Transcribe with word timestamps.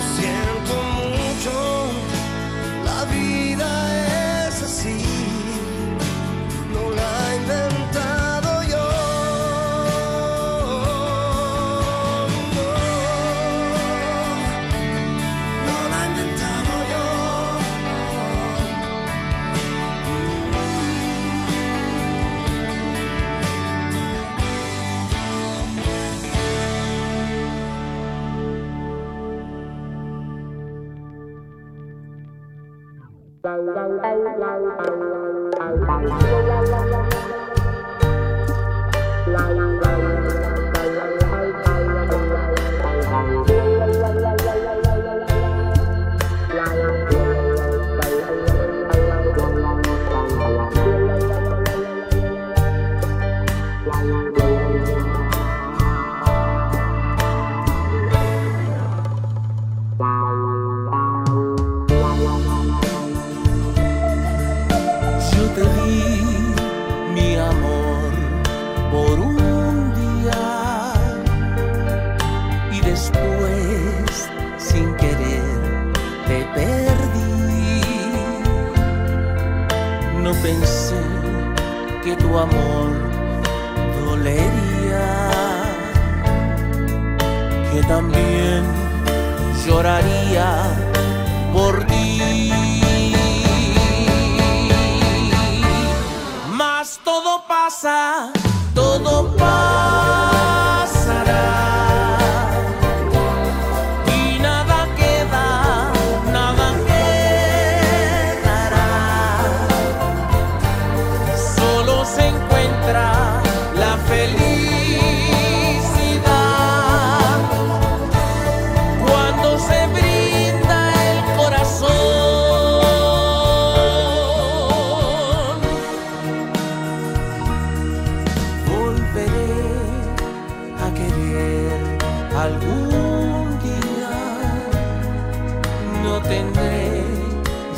Yeah. 0.00 0.39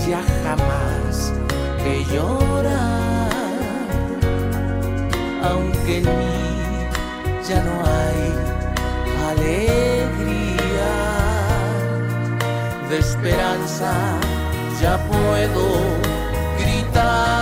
ya 0.09 0.21
jamás 0.43 1.33
que 1.83 2.05
llorar, 2.13 3.31
aunque 5.43 5.99
en 5.99 6.05
mí 6.05 6.43
ya 7.49 7.63
no 7.63 7.75
hay 7.85 8.23
alegría, 9.31 10.93
de 12.91 12.99
esperanza 12.99 13.93
ya 14.81 14.99
puedo 15.09 15.65
gritar. 16.59 17.42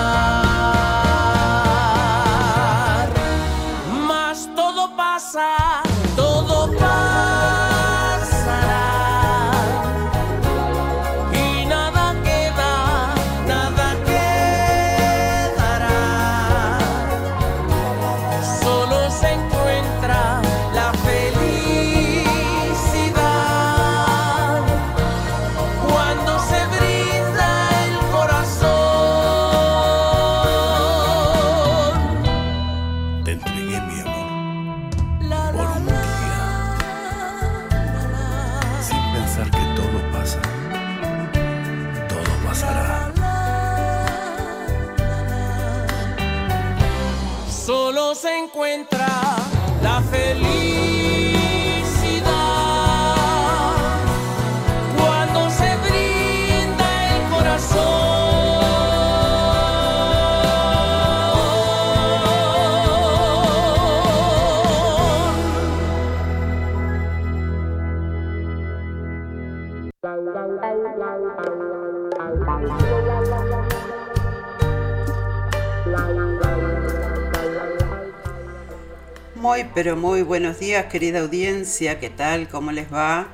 Pero 79.67 79.95
muy 79.95 80.23
buenos 80.23 80.59
días, 80.59 80.87
querida 80.87 81.21
audiencia. 81.21 82.01
¿Qué 82.01 82.09
tal? 82.09 82.49
¿Cómo 82.49 82.73
les 82.73 82.91
va? 82.91 83.29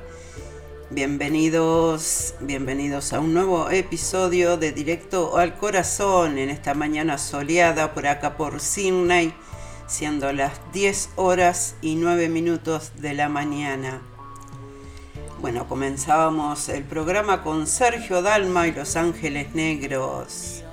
Bienvenidos, 0.89 2.35
bienvenidos 2.41 3.13
a 3.13 3.21
un 3.21 3.33
nuevo 3.33 3.69
episodio 3.69 4.57
de 4.57 4.73
Directo 4.73 5.37
al 5.37 5.55
Corazón 5.55 6.37
en 6.37 6.49
esta 6.49 6.73
mañana 6.73 7.17
soleada 7.17 7.93
por 7.93 8.07
acá 8.07 8.35
por 8.35 8.59
Sydney, 8.59 9.33
siendo 9.87 10.33
las 10.33 10.59
10 10.73 11.11
horas 11.15 11.75
y 11.81 11.95
9 11.95 12.27
minutos 12.27 12.91
de 12.97 13.13
la 13.13 13.29
mañana. 13.29 14.01
Bueno, 15.39 15.67
comenzábamos 15.69 16.67
el 16.67 16.83
programa 16.83 17.41
con 17.41 17.67
Sergio 17.67 18.21
Dalma 18.21 18.67
y 18.67 18.73
Los 18.73 18.97
Ángeles 18.97 19.55
Negros. 19.55 20.63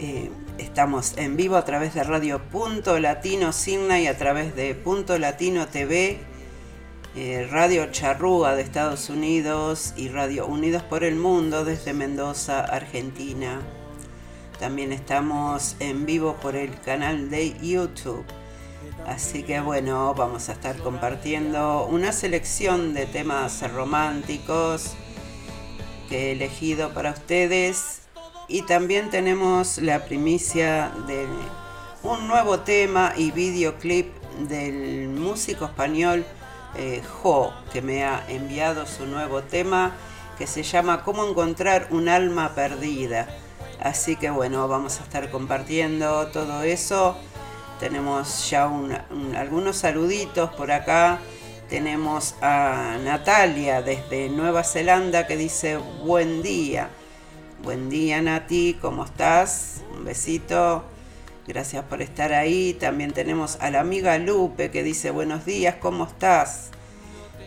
Eh, 0.00 0.30
estamos 0.60 1.16
en 1.16 1.36
vivo 1.36 1.56
a 1.56 1.64
través 1.64 1.94
de 1.94 2.04
Radio 2.04 2.38
Punto 2.38 2.98
Latino 2.98 3.52
Signa 3.52 3.98
y 3.98 4.06
a 4.06 4.18
través 4.18 4.54
de 4.54 4.74
Punto 4.74 5.18
Latino 5.18 5.66
TV, 5.66 6.18
eh, 7.16 7.48
Radio 7.50 7.90
Charrúa 7.90 8.54
de 8.54 8.62
Estados 8.62 9.08
Unidos 9.08 9.94
y 9.96 10.08
Radio 10.08 10.46
Unidos 10.46 10.82
por 10.82 11.02
el 11.02 11.16
Mundo 11.16 11.64
desde 11.64 11.94
Mendoza, 11.94 12.60
Argentina. 12.60 13.62
También 14.58 14.92
estamos 14.92 15.76
en 15.80 16.04
vivo 16.04 16.36
por 16.42 16.54
el 16.56 16.78
canal 16.80 17.30
de 17.30 17.58
YouTube. 17.58 18.26
Así 19.06 19.42
que 19.42 19.60
bueno, 19.60 20.14
vamos 20.14 20.50
a 20.50 20.52
estar 20.52 20.76
compartiendo 20.76 21.86
una 21.86 22.12
selección 22.12 22.92
de 22.92 23.06
temas 23.06 23.62
románticos 23.72 24.92
que 26.10 26.28
he 26.28 26.32
elegido 26.32 26.92
para 26.92 27.12
ustedes 27.12 28.00
y 28.50 28.62
también 28.62 29.10
tenemos 29.10 29.78
la 29.78 30.04
primicia 30.04 30.90
de 31.06 31.26
un 32.02 32.26
nuevo 32.26 32.60
tema 32.60 33.14
y 33.16 33.30
videoclip 33.30 34.12
del 34.48 35.08
músico 35.08 35.66
español 35.66 36.24
eh, 36.76 37.00
Jo, 37.22 37.52
que 37.72 37.80
me 37.80 38.04
ha 38.04 38.24
enviado 38.28 38.86
su 38.86 39.06
nuevo 39.06 39.42
tema 39.42 39.92
que 40.36 40.48
se 40.48 40.64
llama 40.64 41.04
Cómo 41.04 41.24
encontrar 41.26 41.86
un 41.90 42.08
alma 42.08 42.54
perdida. 42.54 43.28
Así 43.80 44.16
que 44.16 44.30
bueno, 44.30 44.66
vamos 44.66 44.98
a 44.98 45.04
estar 45.04 45.30
compartiendo 45.30 46.26
todo 46.28 46.62
eso. 46.62 47.16
Tenemos 47.78 48.50
ya 48.50 48.68
algunos 49.36 49.76
saluditos 49.76 50.50
por 50.54 50.72
acá. 50.72 51.20
Tenemos 51.68 52.34
a 52.42 52.96
Natalia 53.04 53.80
desde 53.80 54.28
Nueva 54.28 54.64
Zelanda 54.64 55.26
que 55.28 55.36
dice 55.36 55.78
buen 56.04 56.42
día. 56.42 56.90
Buen 57.62 57.90
día 57.90 58.22
Nati, 58.22 58.78
¿cómo 58.80 59.04
estás? 59.04 59.82
Un 59.94 60.06
besito. 60.06 60.82
Gracias 61.46 61.84
por 61.84 62.00
estar 62.00 62.32
ahí. 62.32 62.72
También 62.72 63.12
tenemos 63.12 63.58
a 63.60 63.70
la 63.70 63.80
amiga 63.80 64.16
Lupe 64.16 64.70
que 64.70 64.82
dice 64.82 65.10
buenos 65.10 65.44
días, 65.44 65.74
¿cómo 65.74 66.04
estás? 66.04 66.70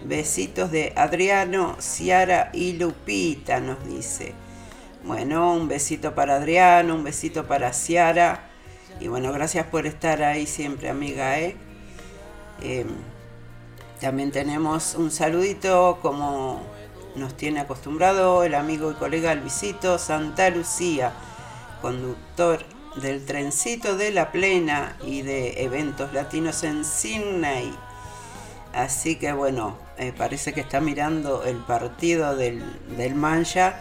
Besitos 0.06 0.70
de 0.70 0.94
Adriano, 0.96 1.78
Ciara 1.80 2.52
y 2.54 2.74
Lupita 2.74 3.60
nos 3.60 3.84
dice. 3.88 4.36
Bueno, 5.04 5.56
un 5.56 5.68
besito 5.68 6.14
para 6.14 6.36
Adriano, 6.36 6.94
un 6.94 7.04
besito 7.04 7.48
para 7.48 7.74
Ciara. 7.74 8.52
Y 9.00 9.08
bueno, 9.08 9.34
gracias 9.34 9.66
por 9.66 9.88
estar 9.88 10.22
ahí 10.22 10.46
siempre, 10.46 10.90
amiga. 10.90 11.40
¿eh? 11.40 11.56
Em, 12.62 12.88
también 14.00 14.30
tenemos 14.30 14.94
un 14.94 15.10
saludito, 15.10 15.98
como 16.04 16.62
nos 17.16 17.36
tiene 17.36 17.62
acostumbrado 17.62 18.44
el 18.44 18.56
amigo 18.56 18.92
y 18.92 18.96
colega 18.96 19.36
Luisito 19.36 19.98
Santa 19.98 20.50
Lucía, 20.50 21.14
conductor 21.82 22.66
del 22.96 23.26
trencito 23.26 23.98
de 23.98 24.12
la 24.12 24.32
plena 24.32 24.98
y 25.06 25.22
de 25.22 25.64
eventos 25.64 26.14
latinos 26.14 26.64
en 26.64 26.86
Sydney. 26.86 27.74
Así 28.74 29.18
que 29.18 29.34
bueno, 29.34 29.78
eh, 29.98 30.14
parece 30.18 30.54
que 30.54 30.62
está 30.62 30.80
mirando 30.80 31.44
el 31.44 31.58
partido 31.58 32.36
del, 32.36 32.64
del 32.98 33.16
Mancha 33.16 33.78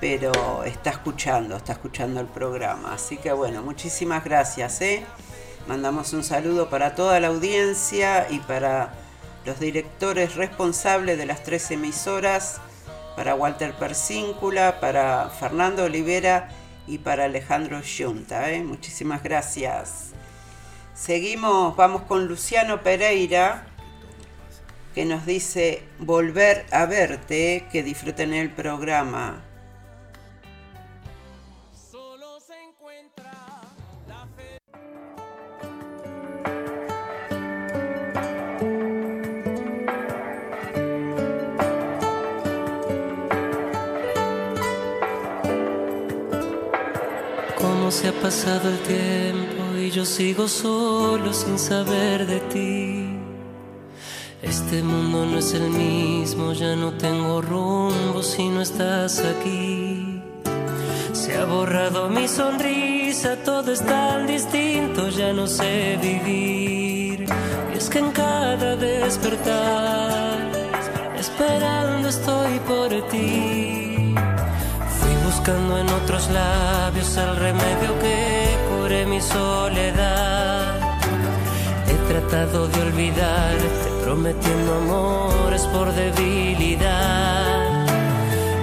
pero 0.00 0.64
está 0.64 0.90
escuchando, 0.90 1.56
está 1.56 1.72
escuchando 1.72 2.20
el 2.20 2.26
programa. 2.26 2.94
Así 2.94 3.16
que 3.16 3.32
bueno, 3.32 3.62
muchísimas 3.62 4.24
gracias. 4.24 4.80
¿eh? 4.80 5.04
Mandamos 5.66 6.12
un 6.12 6.22
saludo 6.22 6.68
para 6.68 6.94
toda 6.94 7.18
la 7.20 7.28
audiencia 7.28 8.26
y 8.30 8.38
para 8.40 8.94
los 9.46 9.60
directores 9.60 10.34
responsables 10.34 11.16
de 11.16 11.24
las 11.24 11.44
tres 11.44 11.70
emisoras, 11.70 12.60
para 13.14 13.34
Walter 13.34 13.72
Persíncula, 13.74 14.80
para 14.80 15.30
Fernando 15.30 15.84
Olivera 15.84 16.48
y 16.86 16.98
para 16.98 17.24
Alejandro 17.24 17.80
Yunta. 17.80 18.50
¿eh? 18.50 18.62
Muchísimas 18.62 19.22
gracias. 19.22 20.10
Seguimos, 20.94 21.76
vamos 21.76 22.02
con 22.02 22.26
Luciano 22.26 22.82
Pereira, 22.82 23.66
que 24.94 25.04
nos 25.04 25.24
dice 25.24 25.84
volver 26.00 26.66
a 26.72 26.86
verte, 26.86 27.66
que 27.70 27.84
disfruten 27.84 28.34
el 28.34 28.50
programa. 28.50 29.45
Se 47.90 48.08
ha 48.08 48.12
pasado 48.12 48.68
el 48.68 48.78
tiempo 48.80 49.76
y 49.78 49.90
yo 49.90 50.04
sigo 50.04 50.48
solo 50.48 51.32
sin 51.32 51.58
saber 51.58 52.26
de 52.26 52.40
ti. 52.40 53.08
Este 54.42 54.82
mundo 54.82 55.26
no 55.26 55.38
es 55.38 55.54
el 55.54 55.70
mismo, 55.70 56.52
ya 56.52 56.74
no 56.74 56.92
tengo 56.92 57.40
rumbo 57.40 58.22
si 58.22 58.48
no 58.48 58.62
estás 58.62 59.20
aquí. 59.20 60.20
Se 61.12 61.36
ha 61.36 61.44
borrado 61.44 62.08
mi 62.08 62.26
sonrisa, 62.28 63.36
todo 63.44 63.72
es 63.72 63.84
tan 63.84 64.26
distinto, 64.26 65.08
ya 65.08 65.32
no 65.32 65.46
sé 65.46 65.98
vivir. 66.02 67.26
Y 67.72 67.76
es 67.76 67.88
que 67.88 67.98
en 68.00 68.10
cada 68.10 68.76
despertar, 68.76 70.50
esperando 71.18 72.08
estoy 72.08 72.58
por 72.60 72.88
ti 73.08 73.86
buscando 75.46 75.78
en 75.78 75.88
otros 75.90 76.28
labios 76.30 77.16
el 77.16 77.36
remedio 77.36 77.98
que 78.00 78.48
cure 78.68 79.06
mi 79.06 79.20
soledad. 79.20 80.74
He 81.86 81.94
tratado 82.08 82.66
de 82.66 82.80
olvidarte, 82.82 83.88
prometiendo 84.02 84.74
amores 84.74 85.62
por 85.66 85.92
debilidad. 85.92 87.86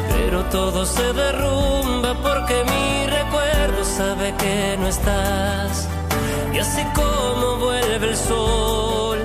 Pero 0.10 0.44
todo 0.46 0.86
se 0.86 1.14
derrumba 1.14 2.16
porque 2.22 2.66
mi 2.66 3.08
recuerdo 3.08 3.86
sabe 3.86 4.34
que 4.38 4.76
no 4.78 4.88
estás. 4.88 5.88
Y 6.54 6.60
así 6.60 6.84
como 6.94 7.60
vuelve 7.60 8.10
el 8.10 8.18
sol, 8.18 9.20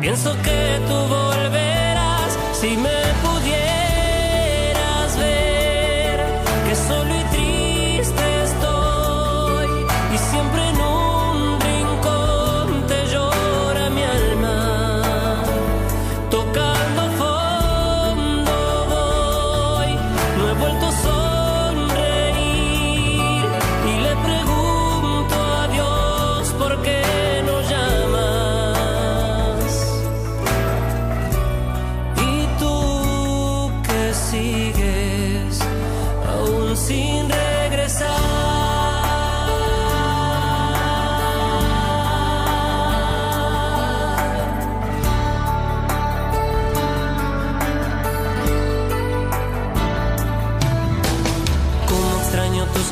pienso 0.00 0.34
que 0.42 0.80
tú 0.88 0.94
volverás 0.94 2.36
si 2.60 2.76
me 2.76 3.29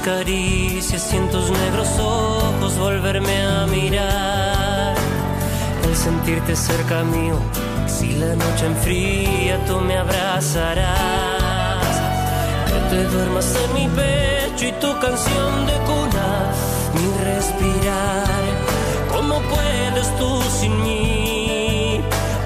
caricias 0.09 1.13
y 1.13 1.19
tus 1.31 1.51
negros 1.51 1.89
ojos 1.99 2.79
volverme 2.79 3.37
a 3.43 3.67
mirar. 3.67 4.95
El 5.87 5.95
sentirte 5.95 6.57
cerca 6.57 7.05
mío, 7.05 7.37
si 7.87 8.15
la 8.15 8.35
noche 8.35 8.65
enfría 8.73 9.63
tú 9.67 9.81
me 9.81 9.99
abrazarás. 9.99 10.87
Que 12.69 12.79
te 12.91 13.05
duermas 13.05 13.49
en 13.65 13.71
mi 13.75 13.87
pecho 14.01 14.65
y 14.71 14.73
tu 14.81 14.91
canción 14.99 15.67
de 15.67 15.77
cuna, 15.89 16.29
mi 16.97 17.07
respirar. 17.31 18.45
¿Cómo 19.13 19.35
puedes 19.55 20.09
tú 20.19 20.31
sin 20.59 20.75
mí? 20.85 22.01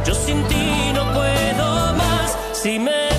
Yo 0.04 0.14
sin 0.14 0.42
ti 0.50 0.92
no 0.97 1.04
puedo 1.12 1.66
más. 1.95 2.37
Si 2.61 2.78
me 2.81 3.12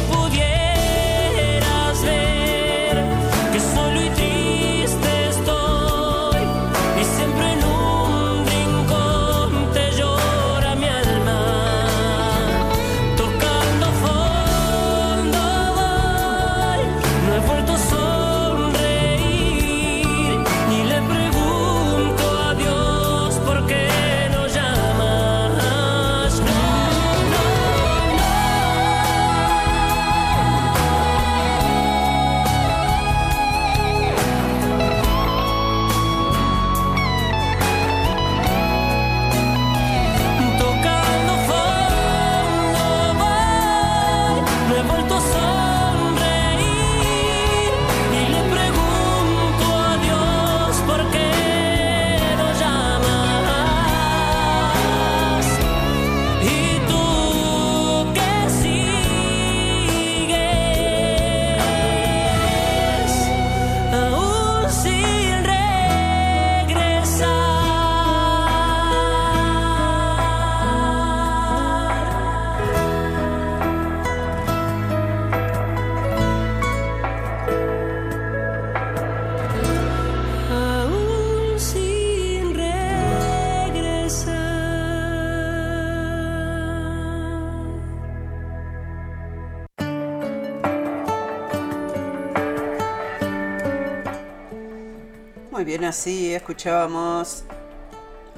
así 95.94 96.34
escuchábamos 96.34 97.44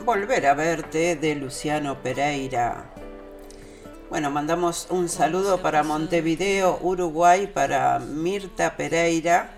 Volver 0.04 0.46
a 0.46 0.54
verte 0.56 1.16
de 1.16 1.36
Luciano 1.36 2.04
Pereira. 2.04 2.84
Bueno, 4.10 4.30
mandamos 4.30 4.88
un 4.90 5.08
saludo 5.08 5.62
para 5.62 5.82
Montevideo, 5.82 6.78
Uruguay, 6.82 7.48
para 7.48 8.00
Mirta 8.00 8.76
Pereira, 8.76 9.52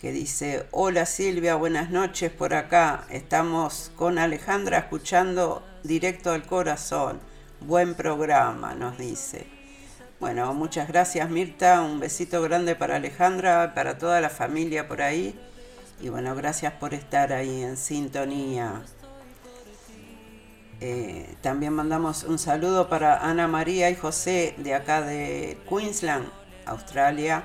que 0.00 0.12
dice, 0.12 0.66
hola 0.70 1.04
Silvia, 1.04 1.56
buenas 1.56 1.90
noches 1.90 2.30
por 2.30 2.54
acá. 2.54 3.06
Estamos 3.10 3.90
con 3.96 4.16
Alejandra 4.16 4.78
escuchando 4.78 5.64
directo 5.82 6.30
al 6.30 6.46
corazón. 6.46 7.18
Buen 7.58 7.96
programa, 7.96 8.74
nos 8.74 8.96
dice. 8.98 9.48
Bueno, 10.20 10.54
muchas 10.54 10.86
gracias 10.86 11.28
Mirta, 11.28 11.82
un 11.82 11.98
besito 11.98 12.40
grande 12.40 12.76
para 12.76 12.96
Alejandra, 12.96 13.74
para 13.74 13.98
toda 13.98 14.20
la 14.20 14.30
familia 14.30 14.86
por 14.86 15.02
ahí. 15.02 15.36
Y 16.00 16.10
bueno, 16.10 16.34
gracias 16.34 16.72
por 16.74 16.94
estar 16.94 17.32
ahí 17.32 17.62
en 17.62 17.76
sintonía. 17.76 18.82
Eh, 20.80 21.34
también 21.40 21.72
mandamos 21.72 22.22
un 22.22 22.38
saludo 22.38 22.88
para 22.88 23.28
Ana 23.28 23.48
María 23.48 23.90
y 23.90 23.96
José 23.96 24.54
de 24.58 24.74
acá 24.74 25.02
de 25.02 25.58
Queensland, 25.68 26.28
Australia. 26.66 27.44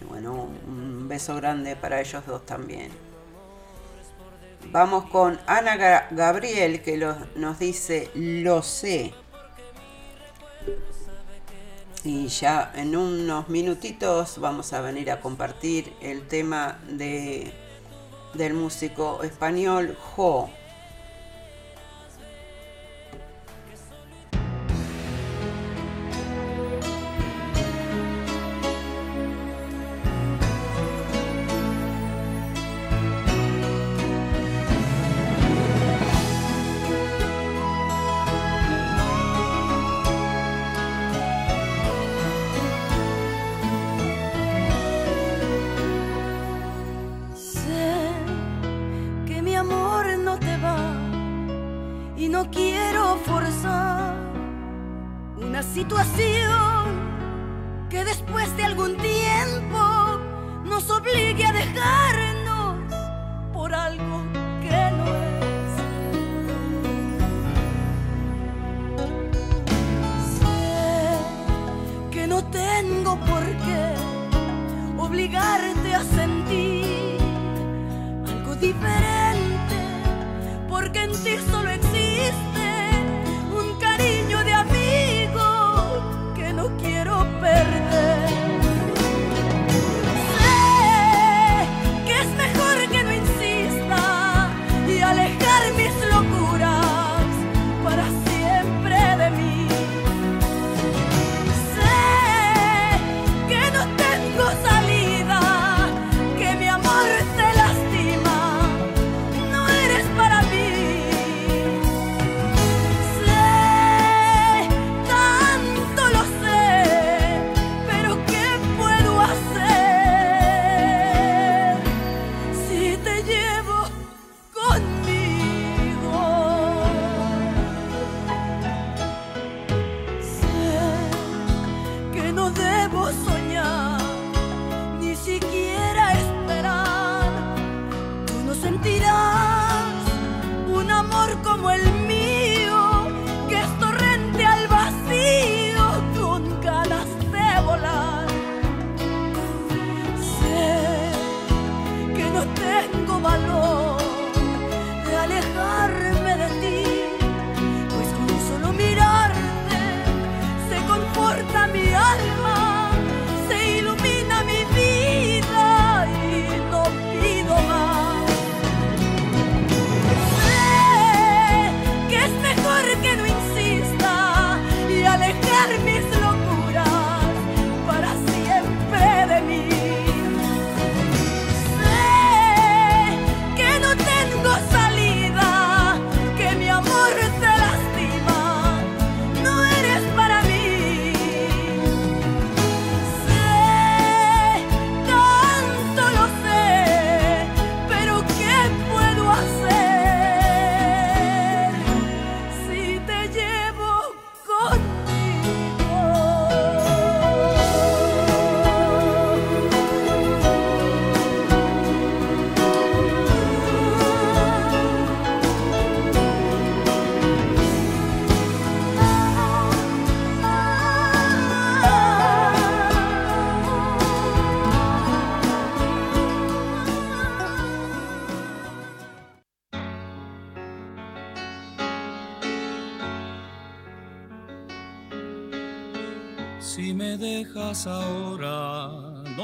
Y 0.00 0.04
bueno, 0.04 0.48
un 0.66 1.08
beso 1.08 1.34
grande 1.36 1.76
para 1.76 2.00
ellos 2.00 2.24
dos 2.26 2.46
también. 2.46 2.90
Vamos 4.70 5.10
con 5.10 5.38
Ana 5.46 6.08
Gabriel 6.10 6.82
que 6.82 6.96
nos 7.36 7.58
dice, 7.58 8.10
lo 8.14 8.62
sé. 8.62 9.12
Y 12.08 12.28
ya 12.28 12.72
en 12.74 12.96
unos 12.96 13.50
minutitos 13.50 14.38
vamos 14.38 14.72
a 14.72 14.80
venir 14.80 15.10
a 15.10 15.20
compartir 15.20 15.92
el 16.00 16.26
tema 16.26 16.78
de, 16.88 17.52
del 18.32 18.54
músico 18.54 19.22
español 19.22 19.94
Jo. 20.16 20.48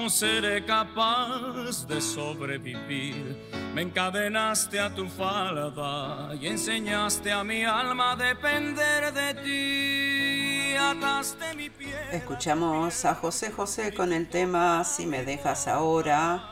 Seré 0.09 0.65
capaz 0.65 1.87
de 1.87 2.01
sobrevivir. 2.01 3.37
Me 3.75 3.83
encadenaste 3.83 4.79
a 4.79 4.95
tu 4.95 5.09
falda 5.09 6.35
y 6.41 6.47
enseñaste 6.47 7.33
a 7.33 7.43
mi 7.43 7.65
alma 7.65 8.13
a 8.13 8.17
depender 8.17 9.13
de 9.13 9.35
ti. 9.43 10.77
Ataste 10.77 11.55
mi 11.57 11.71
piel. 11.71 11.95
Escuchamos 12.13 13.05
a 13.05 13.15
José 13.15 13.51
José 13.51 13.93
con 13.93 14.13
el 14.13 14.29
tema 14.29 14.85
Si 14.85 15.07
me 15.07 15.25
dejas 15.25 15.67
ahora. 15.67 16.51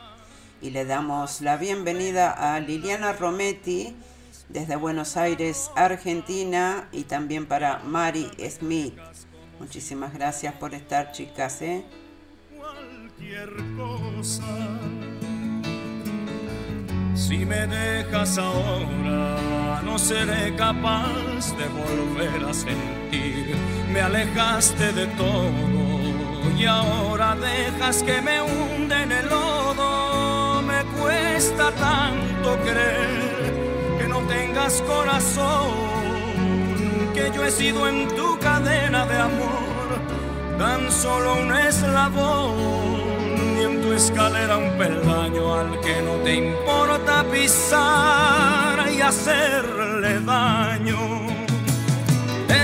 y 0.61 0.71
le 0.71 0.85
damos 0.85 1.41
la 1.41 1.57
bienvenida 1.57 2.31
a 2.31 2.61
Liliana 2.61 3.13
Rometti 3.13 3.97
desde 4.49 4.77
Buenos 4.77 5.17
Aires, 5.17 5.71
Argentina 5.75 6.89
y 6.93 7.05
también 7.05 7.47
para 7.47 7.79
Mari 7.81 8.31
Smith. 8.49 8.95
Muchísimas 9.63 10.13
gracias 10.13 10.53
por 10.55 10.75
estar 10.75 11.13
chicas. 11.13 11.63
¿eh? 11.63 11.85
Cualquier 12.59 13.49
cosa. 13.77 14.43
Si 17.15 17.47
me 17.47 17.69
dejas 17.69 18.39
ahora, 18.39 19.81
no 19.85 20.01
seré 20.01 20.57
capaz 20.57 21.57
de 21.57 21.69
volver 21.69 22.45
a 22.45 22.53
sentir. 22.53 23.55
Me 23.93 24.01
alejaste 24.01 24.93
de 24.95 25.07
todo 25.07 26.51
y 26.59 26.67
ahora 26.67 27.37
dejas 27.37 28.03
que 28.03 28.21
me 28.21 28.43
hunde 28.43 29.01
en 29.01 29.13
el 29.13 29.29
lodo. 29.29 30.61
Me 30.63 30.83
cuesta 31.01 31.71
tanto 31.71 32.59
creer 32.65 33.97
que 33.97 34.09
no 34.09 34.19
tengas 34.27 34.83
corazón, 34.83 36.02
yo 37.35 37.45
he 37.45 37.51
sido 37.51 37.89
en 37.89 38.09
tu 38.09 38.39
cadena 38.39 39.07
de 39.07 39.17
amor 39.17 39.63
tan 40.59 40.91
solo 40.91 41.35
un 41.43 41.53
eslabón 41.57 42.55
y 43.59 43.65
en 43.65 43.83
tu 43.83 43.93
escalera 43.93 44.57
un 44.57 44.77
peldaño 44.79 45.55
al 45.55 45.81
que 45.81 46.03
no 46.03 46.15
te 46.25 46.35
importa 46.35 47.25
pisar 47.25 48.91
y 48.93 49.01
hacerle 49.01 50.21
daño. 50.21 51.27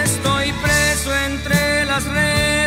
Estoy 0.04 0.52
preso 0.62 1.10
entre 1.26 1.84
las 1.86 2.04
redes 2.04 2.57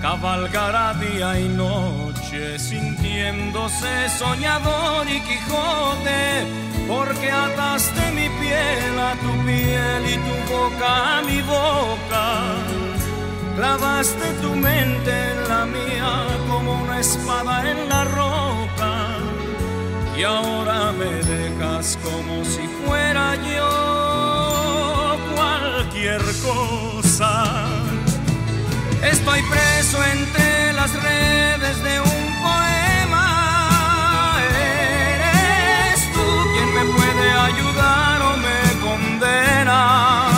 Cabalgará 0.00 0.94
día 0.94 1.38
y 1.38 1.48
noche, 1.48 2.58
sintiéndose 2.58 4.08
soñador 4.18 5.06
y 5.06 5.20
Quijote, 5.20 6.46
porque 6.88 7.30
ataste 7.30 8.10
mi 8.12 8.28
piel 8.40 8.98
a 8.98 9.12
tu 9.16 9.32
piel 9.44 10.02
y 10.08 10.16
tu 10.26 10.54
boca 10.54 11.18
a 11.18 11.22
mi 11.22 11.42
boca. 11.42 12.24
Clavaste 13.56 14.32
tu 14.40 14.56
mente 14.56 15.12
en 15.32 15.48
la 15.48 15.66
mía 15.66 16.26
como 16.48 16.80
una 16.80 17.00
espada 17.00 17.70
en 17.70 17.88
la 17.90 18.04
roca 18.04 18.50
y 20.16 20.22
ahora 20.22 20.92
me 20.92 21.12
dejas 21.24 21.98
como 22.02 22.42
si 22.44 22.66
fuera 22.86 23.34
yo 23.36 25.18
cualquier 25.34 26.22
cosa. 26.42 27.79
Estoy 29.02 29.42
preso 29.42 30.04
entre 30.04 30.72
las 30.74 30.92
redes 31.02 31.82
de 31.82 32.00
un 32.00 32.42
poema. 32.42 34.36
Eres 34.54 36.12
tú 36.12 36.26
quien 36.52 36.74
me 36.74 36.84
puede 36.92 37.30
ayudar 37.32 38.22
o 38.22 38.36
me 38.36 38.80
condena. 38.80 40.29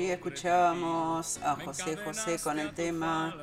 Allí 0.00 0.10
escuchábamos 0.12 1.38
a 1.44 1.56
José 1.56 1.94
José 1.96 2.38
con 2.42 2.58
el 2.58 2.72
tema 2.72 3.36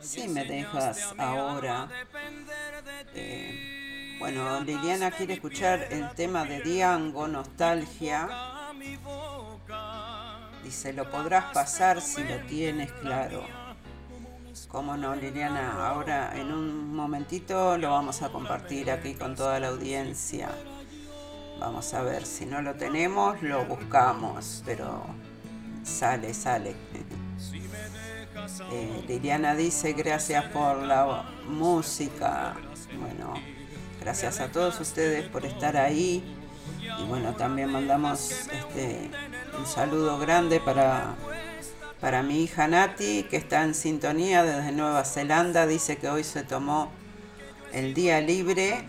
Si 0.00 0.28
me 0.28 0.44
dejas 0.44 1.14
ahora. 1.16 1.88
Eh, 3.14 4.16
bueno, 4.18 4.60
Liliana 4.60 5.10
quiere 5.10 5.34
escuchar 5.34 5.88
el 5.90 6.10
tema 6.10 6.44
de 6.44 6.60
Diango, 6.60 7.26
Nostalgia. 7.26 8.28
Dice, 10.62 10.92
lo 10.92 11.10
podrás 11.10 11.52
pasar 11.54 12.02
si 12.02 12.22
lo 12.22 12.36
tienes 12.46 12.92
claro. 12.92 13.44
Cómo 14.68 14.94
no, 14.94 15.16
Liliana, 15.16 15.88
ahora 15.88 16.38
en 16.38 16.52
un 16.52 16.94
momentito 16.94 17.78
lo 17.78 17.92
vamos 17.92 18.20
a 18.20 18.28
compartir 18.28 18.90
aquí 18.90 19.14
con 19.14 19.34
toda 19.34 19.58
la 19.58 19.68
audiencia. 19.68 20.50
Vamos 21.58 21.94
a 21.94 22.02
ver, 22.02 22.26
si 22.26 22.44
no 22.44 22.60
lo 22.60 22.74
tenemos, 22.74 23.42
lo 23.42 23.64
buscamos, 23.64 24.62
pero 24.66 25.02
sale, 25.88 26.34
sale. 26.34 26.74
Eh, 28.72 29.04
Liliana 29.08 29.54
dice, 29.54 29.92
gracias 29.92 30.44
por 30.46 30.82
la 30.82 31.24
música. 31.48 32.54
Bueno, 32.98 33.34
gracias 34.00 34.40
a 34.40 34.48
todos 34.48 34.78
ustedes 34.80 35.28
por 35.28 35.44
estar 35.44 35.76
ahí. 35.76 36.22
Y 37.00 37.04
bueno, 37.06 37.34
también 37.34 37.70
mandamos 37.70 38.30
este, 38.30 39.10
un 39.58 39.66
saludo 39.66 40.18
grande 40.18 40.60
para 40.60 41.14
Para 42.00 42.22
mi 42.22 42.44
hija 42.44 42.68
Nati, 42.68 43.24
que 43.24 43.36
está 43.36 43.64
en 43.64 43.74
sintonía 43.74 44.44
desde 44.44 44.70
Nueva 44.72 45.04
Zelanda, 45.04 45.66
dice 45.66 45.96
que 45.96 46.08
hoy 46.08 46.22
se 46.22 46.44
tomó 46.44 46.92
el 47.72 47.92
día 47.92 48.20
libre, 48.20 48.84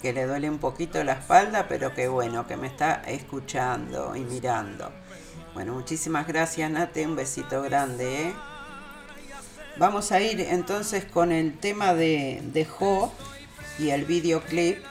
que 0.00 0.12
le 0.12 0.24
duele 0.26 0.48
un 0.48 0.58
poquito 0.58 1.02
la 1.02 1.14
espalda, 1.14 1.66
pero 1.68 1.94
que 1.94 2.06
bueno, 2.06 2.46
que 2.46 2.56
me 2.56 2.68
está 2.68 3.02
escuchando 3.06 4.14
y 4.14 4.20
mirando. 4.20 4.92
Bueno, 5.56 5.72
muchísimas 5.72 6.26
gracias 6.26 6.70
Nati, 6.70 7.06
un 7.06 7.16
besito 7.16 7.62
grande. 7.62 8.28
¿eh? 8.28 8.34
Vamos 9.78 10.12
a 10.12 10.20
ir 10.20 10.38
entonces 10.38 11.06
con 11.06 11.32
el 11.32 11.56
tema 11.56 11.94
de, 11.94 12.42
de 12.52 12.66
Jo 12.66 13.10
y 13.78 13.88
el 13.88 14.04
videoclip. 14.04 14.84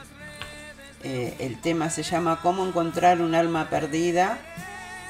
Eh, 1.04 1.36
el 1.38 1.60
tema 1.60 1.88
se 1.88 2.02
llama 2.02 2.40
Cómo 2.42 2.66
encontrar 2.66 3.20
un 3.20 3.36
alma 3.36 3.70
perdida. 3.70 4.40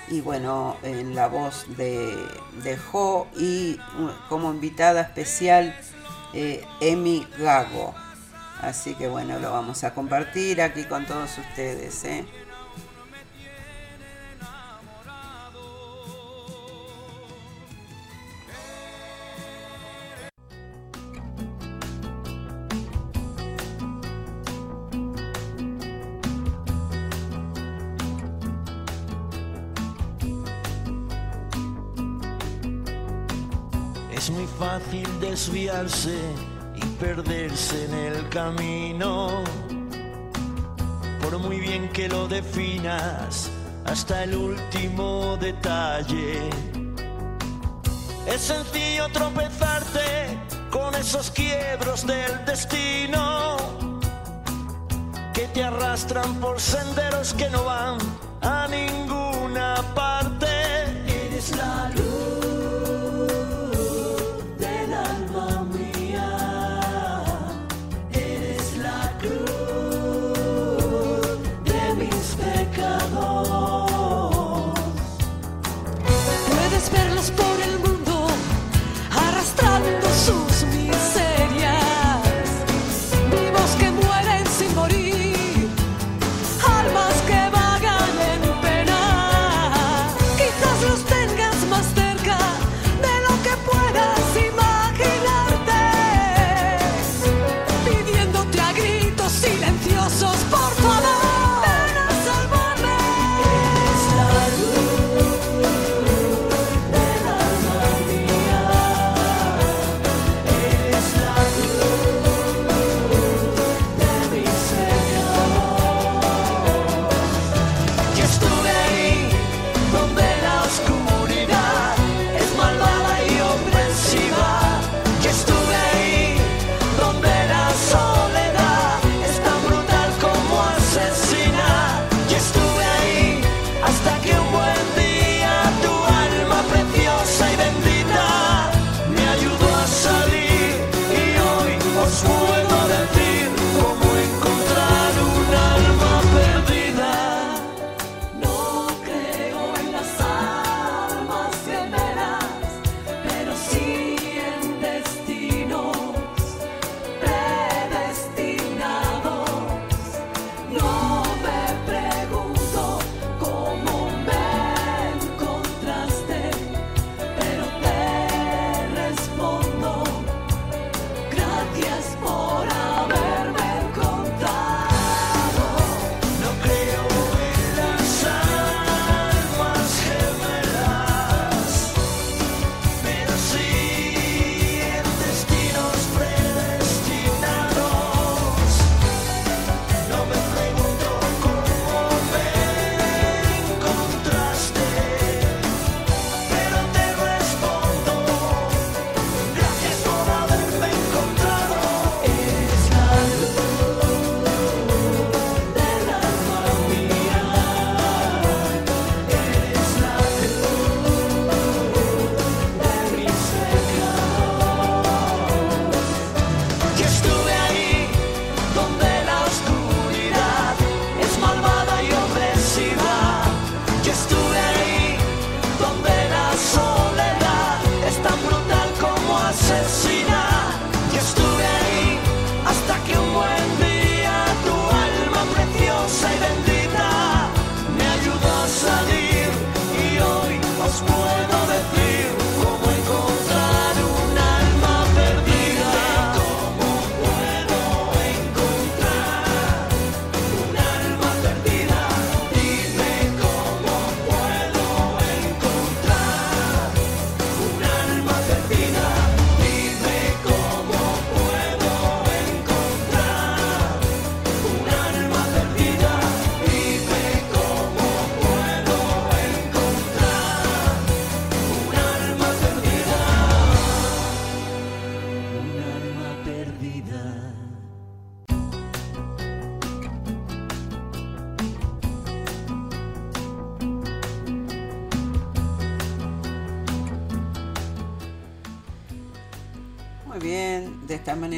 Y 0.09 0.21
bueno, 0.21 0.77
en 0.83 1.15
la 1.15 1.27
voz 1.27 1.65
de, 1.79 2.15
de 2.63 2.77
Jo 2.77 3.27
y 3.35 3.79
como 4.29 4.53
invitada 4.53 5.01
especial 5.01 5.75
eh, 6.35 6.67
Emi 6.83 7.27
Gago. 7.39 7.95
Así 8.61 8.95
que 8.95 9.09
bueno, 9.09 9.39
lo 9.39 9.53
vamos 9.53 9.85
a 9.85 9.95
compartir 9.95 10.61
aquí 10.61 10.85
con 10.85 11.07
todos 11.07 11.31
ustedes. 11.39 12.05
¿eh? 12.05 12.27
Desviarse 35.37 36.17
y 36.75 36.81
perderse 36.99 37.85
en 37.85 37.93
el 37.93 38.29
camino. 38.31 39.45
Por 41.21 41.39
muy 41.39 41.61
bien 41.61 41.91
que 41.91 42.09
lo 42.09 42.27
definas, 42.27 43.51
hasta 43.85 44.25
el 44.25 44.35
último 44.35 45.37
detalle. 45.37 46.49
Es 48.27 48.41
sencillo 48.41 49.11
tropezarte 49.13 50.39
con 50.71 50.95
esos 50.95 51.31
quiebros 51.31 52.07
del 52.07 52.33
destino 52.47 53.59
que 55.35 55.49
te 55.49 55.63
arrastran 55.63 56.35
por 56.37 56.59
senderos 56.59 57.35
que 57.35 57.51
no 57.51 57.63
van 57.67 57.99
a 58.41 58.67
ninguna 58.69 59.06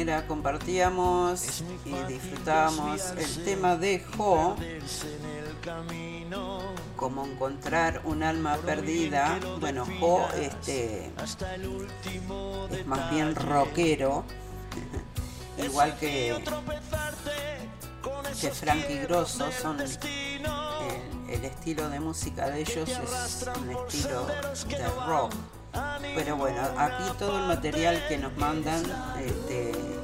manera 0.09 0.27
compartíamos 0.27 1.61
y 1.85 1.93
disfrutábamos. 2.11 3.11
el 3.11 3.43
tema 3.43 3.75
de 3.75 3.99
Jo, 3.99 4.55
como 6.95 7.25
encontrar 7.25 8.01
un 8.05 8.23
alma 8.23 8.57
perdida. 8.57 9.39
Bueno, 9.59 9.85
Jo 9.99 10.27
este, 10.35 11.11
es 12.71 12.85
más 12.87 13.11
bien 13.11 13.35
rockero, 13.35 14.23
igual 15.63 15.95
que, 15.99 16.43
que 18.41 18.51
Frankie 18.51 18.99
Grosso, 19.03 19.51
son 19.51 19.79
el, 19.79 19.91
el 21.29 21.45
estilo 21.45 21.87
de 21.89 21.99
música 21.99 22.49
de 22.49 22.61
ellos 22.61 22.89
es 22.89 23.47
un 23.61 23.69
estilo 23.69 24.25
de 24.25 25.05
rock. 25.05 25.33
Pero 26.15 26.35
bueno, 26.35 26.61
aquí 26.77 27.03
todo 27.17 27.39
el 27.39 27.45
material 27.45 28.03
que 28.07 28.17
nos 28.17 28.35
mandan 28.37 28.83
este, 29.19 29.98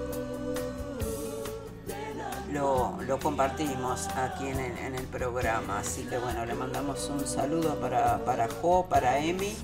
lo, 2.55 3.19
compartimos 3.21 4.07
aquí 4.15 4.47
en 4.47 4.59
el, 4.95 5.03
programa. 5.07 5.79
Así 5.79 6.03
que 6.03 6.17
bueno, 6.17 6.45
le 6.45 6.55
mandamos 6.55 7.09
un 7.09 7.25
saludo 7.27 7.79
para, 7.79 8.23
para 8.25 8.47
Jo, 8.47 8.85
para 8.89 9.19
Emi. 9.19 9.55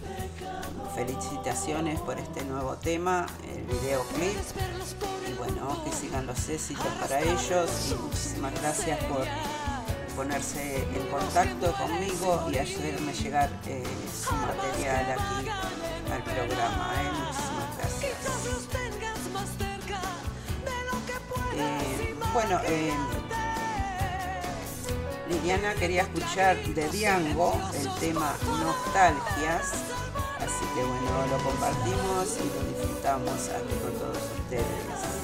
Felicitaciones 0.96 2.00
por 2.02 2.20
este 2.20 2.44
nuevo 2.44 2.76
tema, 2.76 3.26
el 3.54 3.64
videoclip. 3.64 4.38
Y 5.30 5.34
bueno, 5.34 5.82
que 5.84 5.92
sigan 5.92 6.28
los 6.28 6.50
éxitos 6.50 6.86
para 7.00 7.22
ellos. 7.22 7.92
Y 7.92 7.96
muchísimas 7.96 8.54
gracias 8.62 9.00
por 9.06 9.26
ponerse 10.16 10.84
en 10.84 11.08
contacto 11.08 11.74
conmigo 11.74 12.50
y 12.52 12.58
ayudarme 12.58 13.12
a 13.12 13.16
llegar 13.16 13.50
eh, 13.68 13.84
su 14.14 14.34
material 14.36 15.06
aquí 15.14 15.50
al 16.12 16.24
programa. 16.24 16.94
¿eh? 16.98 17.12
Muchísimas 17.24 17.78
gracias. 17.78 18.12
Eh, 21.54 21.91
bueno, 22.34 22.60
eh, 22.66 22.94
Liliana 25.30 25.74
quería 25.76 26.04
escuchar 26.04 26.58
de 26.64 26.88
Diango 26.90 27.60
el 27.76 27.90
tema 27.96 28.34
Nostalgias, 28.64 29.74
así 30.40 30.66
que 30.76 30.84
bueno, 30.84 31.28
lo 31.30 31.44
compartimos 31.44 32.38
y 32.38 32.48
lo 32.48 32.80
disfrutamos 32.80 33.50
aquí 33.50 33.76
con 33.82 33.94
todos 34.00 34.18
ustedes. 34.40 35.21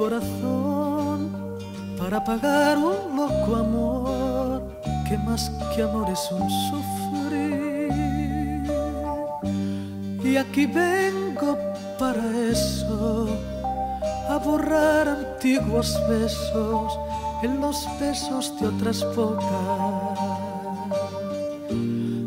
Corazón 0.00 1.30
para 1.98 2.24
pagar 2.24 2.78
un 2.78 3.14
loco 3.14 3.56
amor 3.56 4.62
que 5.06 5.18
más 5.18 5.52
que 5.74 5.82
amor 5.82 6.08
es 6.08 6.24
un 6.32 6.48
sufrir. 6.68 7.92
Y 10.24 10.38
aquí 10.38 10.64
vengo 10.64 11.58
para 11.98 12.24
eso, 12.50 13.28
a 14.30 14.38
borrar 14.38 15.06
antiguos 15.06 16.00
besos 16.08 16.98
en 17.42 17.60
los 17.60 17.86
besos 18.00 18.58
de 18.58 18.68
otras 18.68 19.04
bocas. 19.14 20.18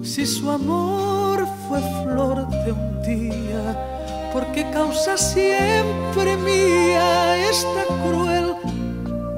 Si 0.03 0.27
su 0.27 0.51
amor 0.51 1.47
fue 1.67 1.81
flor 2.03 2.47
de 2.65 2.71
un 2.71 3.01
día, 3.01 3.92
porque 4.34 4.67
causa 4.72 5.15
siempre 5.15 6.36
mía 6.38 7.48
esta 7.48 7.86
cruel 8.04 8.56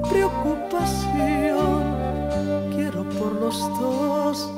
preocupación. 0.08 1.84
Quiero 2.74 3.04
por 3.10 3.32
los 3.34 3.58
dos 3.78 4.50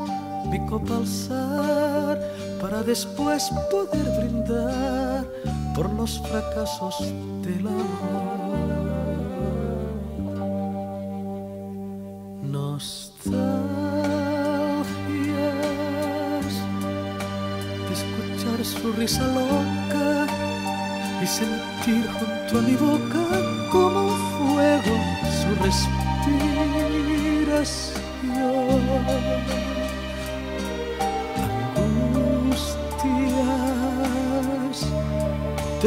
mi 0.48 0.64
copa 0.66 0.96
alzar 0.96 2.20
para 2.61 2.83
después 2.85 3.51
poder 3.70 4.07
brindar 4.18 5.27
por 5.74 5.92
los 5.94 6.20
fracasos 6.20 6.96
del 7.42 7.66
amor. 7.66 8.38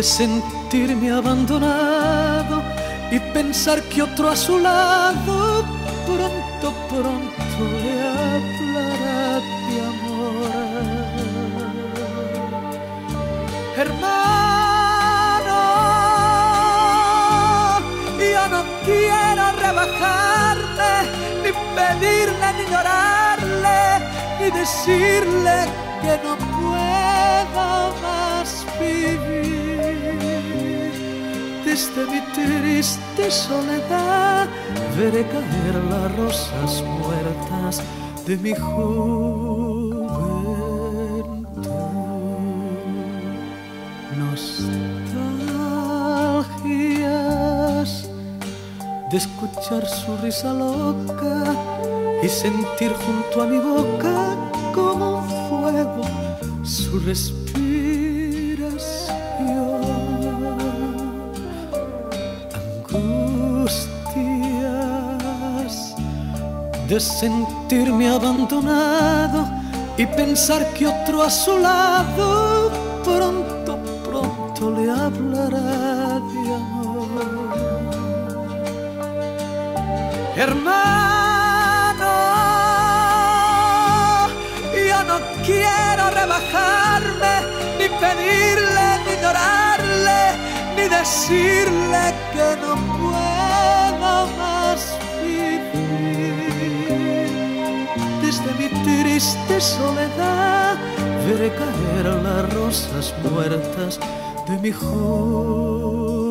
De 0.02 0.08
sentirme 0.08 1.12
abandonado 1.12 2.64
y 3.12 3.20
pensar 3.36 3.84
que 3.84 4.02
otro 4.02 4.30
a 4.30 4.36
su 4.36 4.58
lado 4.58 5.64
pronto, 6.08 6.74
pronto 6.90 7.62
le 7.84 7.94
hablará 8.16 9.40
de 9.68 9.76
amor. 9.92 10.50
Hermano, 13.78 14.22
quiero 18.84 19.46
rebajarle, 19.66 20.94
ni 21.44 21.52
pedirle, 21.76 22.48
ni 22.58 22.64
llorarle, 22.72 23.80
ni 24.40 24.48
decirle 24.50 25.58
que 26.02 26.14
no 26.24 26.51
Desde 31.72 32.06
mi 32.06 32.20
triste 32.36 33.32
soledad 33.32 34.46
veré 34.98 35.24
caer 35.24 35.76
las 35.90 36.18
rosas 36.18 36.84
muertas 36.84 37.82
de 38.28 38.36
mi 38.36 38.54
juventud. 38.54 39.72
de 49.10 49.18
escuchar 49.18 49.88
su 49.88 50.18
risa 50.24 50.54
loca 50.54 51.56
y 52.22 52.28
sentir 52.28 52.92
junto 52.94 53.44
a 53.44 53.46
mi 53.48 53.60
boca 53.60 54.36
como 54.74 55.20
un 55.20 55.30
fuego 55.48 56.04
su 56.64 57.00
respiración. 57.00 57.41
De 66.92 67.00
sentirme 67.00 68.10
abandonado 68.10 69.48
y 69.96 70.06
pensar 70.06 70.74
que 70.74 70.88
otro 70.88 71.24
a 71.24 71.30
su 71.30 71.58
lado 71.58 72.70
pronto, 73.02 73.80
pronto 74.04 74.72
le 74.72 74.92
hablará 74.92 76.20
de 76.20 76.54
amor. 76.54 77.08
Hermano, 80.36 82.12
yo 84.90 85.04
no 85.10 85.18
quiero 85.46 86.04
rebajarme, 86.20 87.34
ni 87.80 87.88
pedirle, 88.04 88.88
ni 89.06 89.14
llorarle, 89.22 90.22
ni 90.76 90.90
decirle 90.90 92.04
que 92.34 92.48
no 92.62 92.76
puedo 92.98 94.28
más 94.38 94.61
triste 98.84 99.62
soledad 99.62 100.78
veré 101.26 101.50
caer 101.54 102.06
las 102.24 102.54
rosas 102.54 103.14
muertas 103.24 104.00
de 104.48 104.58
mi 104.60 104.72
joven. 104.72 106.22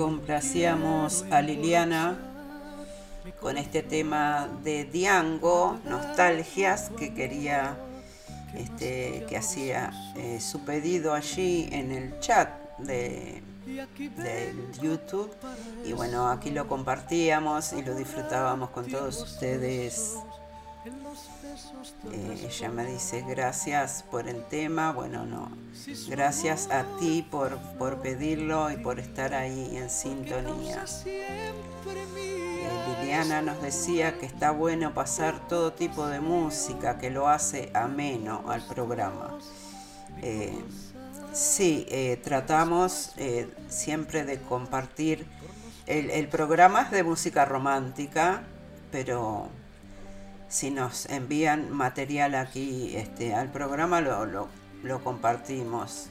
Complacíamos 0.00 1.26
a 1.30 1.42
Liliana 1.42 2.16
con 3.38 3.58
este 3.58 3.82
tema 3.82 4.48
de 4.64 4.86
Diango, 4.86 5.78
Nostalgias, 5.84 6.90
que 6.98 7.12
quería, 7.12 7.76
este, 8.54 9.26
que 9.28 9.36
hacía 9.36 9.92
eh, 10.16 10.40
su 10.40 10.64
pedido 10.64 11.12
allí 11.12 11.68
en 11.70 11.92
el 11.92 12.18
chat 12.18 12.48
de, 12.78 13.42
de 14.16 14.54
YouTube. 14.80 15.30
Y 15.84 15.92
bueno, 15.92 16.30
aquí 16.30 16.50
lo 16.50 16.66
compartíamos 16.66 17.74
y 17.74 17.82
lo 17.82 17.94
disfrutábamos 17.94 18.70
con 18.70 18.86
todos 18.86 19.20
ustedes. 19.20 20.14
Eh, 22.12 22.46
ella 22.46 22.70
me 22.70 22.84
dice 22.84 23.24
gracias 23.26 24.04
por 24.10 24.28
el 24.28 24.44
tema. 24.44 24.92
Bueno, 24.92 25.24
no. 25.24 25.50
Gracias 26.08 26.70
a 26.70 26.84
ti 26.98 27.26
por, 27.28 27.58
por 27.78 28.00
pedirlo 28.00 28.70
y 28.70 28.76
por 28.76 28.98
estar 28.98 29.34
ahí 29.34 29.76
en 29.76 29.88
sintonía. 29.88 30.84
Eh, 31.06 31.52
Liliana 33.00 33.40
nos 33.40 33.62
decía 33.62 34.18
que 34.18 34.26
está 34.26 34.50
bueno 34.50 34.92
pasar 34.92 35.48
todo 35.48 35.72
tipo 35.72 36.06
de 36.06 36.20
música 36.20 36.98
que 36.98 37.10
lo 37.10 37.28
hace 37.28 37.70
ameno 37.74 38.44
al 38.48 38.66
programa. 38.66 39.38
Eh, 40.22 40.58
sí, 41.32 41.86
tratamos 42.22 43.12
siempre 43.68 44.24
de 44.24 44.40
compartir. 44.40 45.26
El, 45.86 46.10
el 46.10 46.28
programa 46.28 46.82
es 46.82 46.90
de 46.90 47.02
música 47.02 47.44
romántica, 47.44 48.42
pero 48.92 49.48
si 50.50 50.70
nos 50.72 51.06
envían 51.06 51.70
material 51.70 52.34
aquí 52.34 52.94
este, 52.96 53.34
al 53.34 53.50
programa, 53.50 54.00
lo, 54.00 54.26
lo, 54.82 55.04
compartimos, 55.04 56.08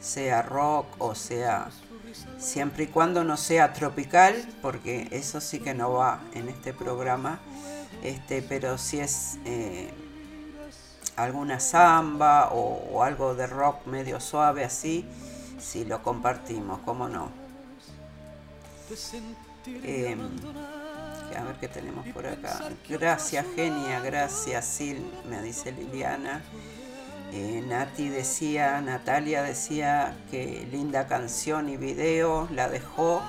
sea 0.00 0.40
rock 0.42 0.86
o 0.98 1.14
sea, 1.14 1.68
siempre 2.38 2.84
y 2.84 2.86
cuando 2.86 3.22
no 3.22 3.36
sea 3.36 3.74
tropical, 3.74 4.48
porque 4.62 5.08
eso 5.12 5.40
sí 5.42 5.60
que 5.60 5.74
no 5.74 5.92
va 5.92 6.22
en 6.32 6.48
este 6.48 6.72
programa, 6.72 7.38
este, 8.02 8.40
pero 8.40 8.78
si 8.78 8.98
es 8.98 9.38
eh, 9.44 9.90
alguna 11.16 11.60
samba 11.60 12.48
o, 12.50 13.02
algo 13.02 13.34
de 13.34 13.46
rock 13.46 13.86
medio 13.86 14.20
suave 14.20 14.64
así, 14.64 15.04
si 15.60 15.84
lo 15.84 16.02
compartimos, 16.02 16.80
cómo 16.80 17.08
no. 17.08 17.28
A 21.36 21.44
ver 21.44 21.56
qué 21.56 21.68
tenemos 21.68 22.06
por 22.08 22.26
acá. 22.26 22.60
Gracias, 22.88 23.46
genia, 23.54 24.00
gracias, 24.00 24.64
Sil, 24.66 25.00
me 25.28 25.42
dice 25.42 25.72
Liliana. 25.72 26.42
Eh, 27.32 27.64
Nati 27.66 28.08
decía, 28.08 28.80
Natalia 28.80 29.42
decía 29.42 30.14
que 30.30 30.68
linda 30.70 31.06
canción 31.06 31.68
y 31.68 31.76
video, 31.76 32.48
la 32.52 32.68
dejó. 32.68 33.22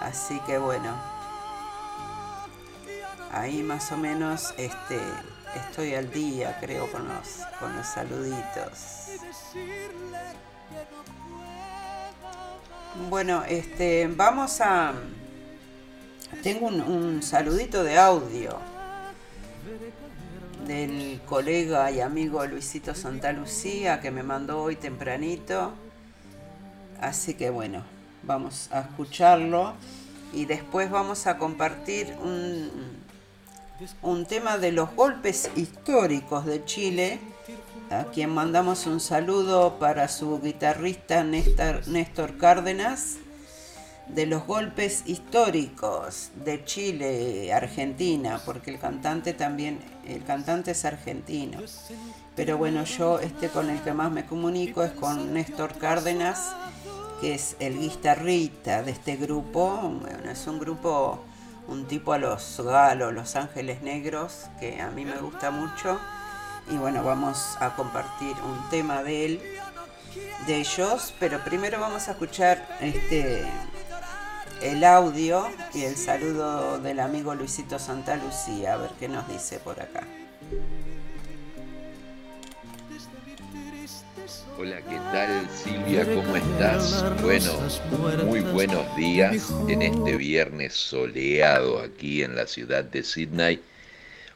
Así 0.00 0.40
que 0.40 0.58
bueno, 0.58 0.94
ahí 3.32 3.62
más 3.62 3.92
o 3.92 3.96
menos 3.96 4.52
este, 4.56 5.00
estoy 5.54 5.94
al 5.94 6.10
día, 6.10 6.58
creo, 6.60 6.90
con 6.90 7.06
los, 7.06 7.40
con 7.60 7.76
los 7.76 7.86
saluditos. 7.86 9.06
Bueno, 13.08 13.44
este, 13.46 14.08
vamos 14.08 14.60
a, 14.60 14.94
tengo 16.42 16.66
un, 16.66 17.22
saludito 17.22 17.84
de 17.84 17.98
audio 17.98 18.58
del 20.66 21.20
colega 21.26 21.90
y 21.90 22.00
amigo 22.00 22.44
Luisito 22.46 22.94
Santa 22.94 23.32
Lucía 23.32 24.00
que 24.00 24.10
me 24.10 24.22
mandó 24.22 24.62
hoy 24.62 24.76
tempranito. 24.76 25.72
Así 27.00 27.34
que 27.34 27.50
bueno, 27.50 27.84
vamos 28.22 28.68
a 28.72 28.80
escucharlo 28.80 29.74
y 30.32 30.46
después 30.46 30.90
vamos 30.90 31.26
a 31.26 31.38
compartir 31.38 32.16
un, 32.22 32.70
un 34.02 34.26
tema 34.26 34.58
de 34.58 34.72
los 34.72 34.94
golpes 34.94 35.50
históricos 35.54 36.46
de 36.46 36.64
Chile, 36.64 37.20
a 37.90 38.04
quien 38.04 38.30
mandamos 38.30 38.86
un 38.86 38.98
saludo 38.98 39.78
para 39.78 40.08
su 40.08 40.40
guitarrista 40.40 41.22
Néstor, 41.22 41.86
Néstor 41.86 42.36
Cárdenas 42.38 43.18
de 44.08 44.26
los 44.26 44.46
golpes 44.46 45.02
históricos 45.06 46.30
de 46.44 46.64
Chile, 46.64 47.52
Argentina, 47.52 48.40
porque 48.44 48.70
el 48.70 48.78
cantante 48.78 49.32
también, 49.34 49.80
el 50.06 50.22
cantante 50.24 50.72
es 50.72 50.84
argentino. 50.84 51.58
Pero 52.34 52.56
bueno, 52.56 52.84
yo 52.84 53.18
este 53.18 53.48
con 53.48 53.70
el 53.70 53.80
que 53.82 53.92
más 53.92 54.12
me 54.12 54.26
comunico 54.26 54.84
es 54.84 54.92
con 54.92 55.34
Néstor 55.34 55.76
Cárdenas, 55.78 56.54
que 57.20 57.34
es 57.34 57.56
el 57.58 57.78
guitarrista 57.78 58.82
de 58.82 58.92
este 58.92 59.16
grupo. 59.16 59.76
Bueno, 60.00 60.30
es 60.30 60.46
un 60.46 60.58
grupo, 60.58 61.24
un 61.66 61.86
tipo 61.86 62.12
a 62.12 62.18
los 62.18 62.60
galos, 62.64 63.12
los 63.12 63.34
ángeles 63.36 63.82
negros, 63.82 64.46
que 64.60 64.80
a 64.80 64.90
mí 64.90 65.04
me 65.04 65.18
gusta 65.18 65.50
mucho. 65.50 65.98
Y 66.70 66.76
bueno, 66.76 67.02
vamos 67.02 67.56
a 67.60 67.74
compartir 67.74 68.34
un 68.44 68.70
tema 68.70 69.02
de 69.02 69.24
él, 69.24 69.42
de 70.46 70.56
ellos, 70.56 71.14
pero 71.18 71.42
primero 71.44 71.80
vamos 71.80 72.08
a 72.08 72.12
escuchar 72.12 72.78
este 72.80 73.44
el 74.62 74.84
audio 74.84 75.48
y 75.74 75.84
el 75.84 75.96
saludo 75.96 76.78
del 76.78 77.00
amigo 77.00 77.34
Luisito 77.34 77.78
Santa 77.78 78.16
Lucía, 78.16 78.74
a 78.74 78.76
ver 78.78 78.90
qué 78.98 79.08
nos 79.08 79.28
dice 79.28 79.58
por 79.58 79.80
acá. 79.80 80.06
Hola, 84.58 84.78
¿qué 84.78 84.96
tal 85.12 85.48
Silvia? 85.50 86.04
¿Cómo 86.06 86.34
estás? 86.34 87.04
Bueno, 87.22 88.24
muy 88.24 88.40
buenos 88.40 88.96
días 88.96 89.52
en 89.68 89.82
este 89.82 90.16
viernes 90.16 90.72
soleado 90.74 91.80
aquí 91.80 92.22
en 92.22 92.34
la 92.34 92.46
ciudad 92.46 92.82
de 92.82 93.02
Sydney. 93.02 93.60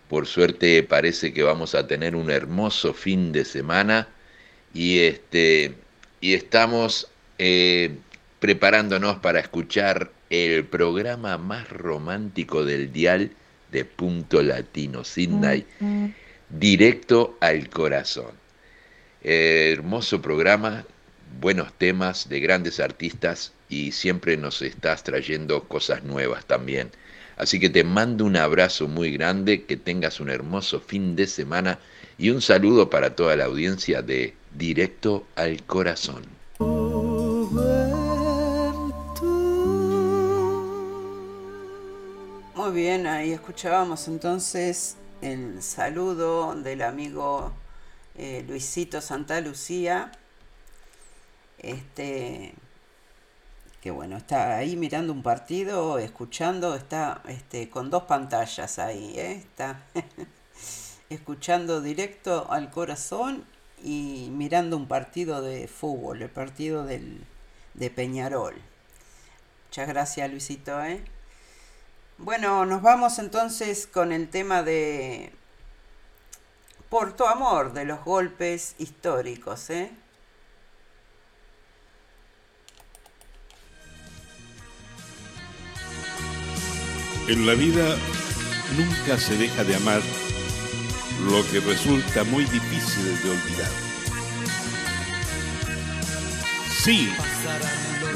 Por 0.09 0.27
suerte 0.27 0.83
parece 0.83 1.33
que 1.33 1.43
vamos 1.43 1.75
a 1.75 1.87
tener 1.87 2.15
un 2.15 2.31
hermoso 2.31 2.93
fin 2.93 3.33
de 3.33 3.45
semana 3.47 4.09
y, 4.75 4.99
este, 5.01 5.75
y 6.21 6.35
estamos 6.35 7.09
eh, 7.39 7.97
preparándonos 8.41 9.19
para 9.19 9.39
escuchar 9.39 10.11
el 10.31 10.65
programa 10.65 11.37
más 11.39 11.69
romántico 11.69 12.65
del 12.65 12.91
dial 12.93 13.31
de 13.71 13.85
Punto 13.85 14.43
Latino 14.43 15.05
Sydney, 15.05 15.67
directo 16.49 17.37
al 17.41 17.69
corazón. 17.69 18.33
hermoso 19.23 20.23
programa, 20.23 20.87
buenos 21.41 21.73
temas 21.75 22.29
de 22.31 22.41
grandes 22.41 22.81
artistas 22.81 23.53
y 23.69 23.93
siempre 23.93 24.39
nos 24.39 24.63
estás 24.63 25.05
trayendo 25.05 25.65
cosas 25.65 26.03
nuevas 26.03 26.47
también. 26.47 26.91
Así 27.37 27.61
que 27.61 27.69
te 27.69 27.85
mando 27.85 28.25
un 28.25 28.37
abrazo 28.37 28.89
muy 28.89 29.13
grande, 29.13 29.65
que 29.65 29.77
tengas 29.77 30.19
un 30.19 30.31
hermoso 30.31 30.81
fin 30.81 31.15
de 31.15 31.27
semana 31.27 31.79
y 32.19 32.31
un 32.31 32.41
saludo 32.41 32.89
para 32.89 33.15
toda 33.15 33.37
la 33.37 33.45
audiencia 33.45 34.03
de 34.03 34.35
Directo 34.55 35.27
al 35.37 35.63
Corazón. 35.65 36.40
Bien, 42.81 43.07
ahí 43.07 43.33
escuchábamos 43.33 44.09
entonces 44.09 44.97
el 45.21 45.63
saludo 45.63 46.55
del 46.55 46.81
amigo 46.81 47.53
eh, 48.17 48.43
Luisito 48.49 49.03
Santa 49.03 49.39
Lucía. 49.43 50.13
Este, 51.59 52.55
que 53.83 53.91
bueno, 53.91 54.17
está 54.17 54.57
ahí 54.57 54.77
mirando 54.77 55.13
un 55.13 55.23
partido, 55.23 55.99
escuchando, 55.99 56.75
está 56.75 57.21
este, 57.29 57.69
con 57.69 57.91
dos 57.91 58.05
pantallas 58.05 58.79
ahí, 58.79 59.13
¿eh? 59.15 59.33
está 59.33 59.85
escuchando 61.11 61.83
directo 61.83 62.51
al 62.51 62.71
corazón 62.71 63.45
y 63.85 64.31
mirando 64.33 64.79
un 64.79 64.89
partido 64.89 65.43
de 65.43 65.69
fútbol, 65.69 66.23
el 66.23 66.31
partido 66.31 66.87
del, 66.87 67.27
de 67.75 67.91
Peñarol. 67.91 68.55
Muchas 69.67 69.87
gracias 69.87 70.31
Luisito, 70.31 70.83
¿eh? 70.83 71.05
Bueno, 72.23 72.67
nos 72.67 72.83
vamos 72.83 73.19
entonces 73.19 73.87
con 73.87 74.13
el 74.13 74.29
tema 74.29 74.63
de 74.63 75.33
Por 76.91 77.15
tu 77.17 77.25
amor, 77.25 77.73
de 77.73 77.87
los 77.87 78.05
golpes 78.05 78.75
históricos, 78.77 79.71
¿eh? 79.71 79.91
En 87.27 87.47
la 87.47 87.55
vida 87.55 87.97
nunca 88.77 89.17
se 89.17 89.39
deja 89.39 89.65
de 89.65 89.77
amar 89.77 90.03
lo 91.25 91.43
que 91.51 91.61
resulta 91.61 92.25
muy 92.25 92.45
difícil 92.45 93.23
de 93.23 93.31
olvidar. 93.31 93.71
Sí, 96.85 97.11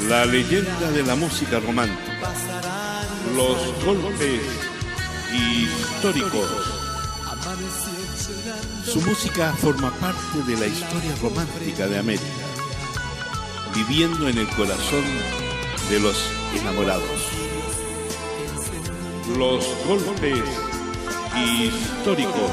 la 0.07 0.25
leyenda 0.25 0.91
de 0.91 1.01
la 1.01 1.15
música 1.15 1.59
romántica 1.59 2.54
los 3.35 3.85
golpes 3.85 4.41
históricos. 5.33 6.49
Su 8.85 9.01
música 9.01 9.51
forma 9.53 9.91
parte 9.99 10.41
de 10.47 10.57
la 10.57 10.67
historia 10.67 11.13
romántica 11.21 11.87
de 11.87 11.99
América, 11.99 12.23
viviendo 13.75 14.29
en 14.29 14.37
el 14.37 14.47
corazón 14.49 15.03
de 15.89 15.99
los 15.99 16.15
enamorados. 16.57 17.03
Los 19.37 19.65
golpes 19.85 20.43
históricos. 21.35 22.51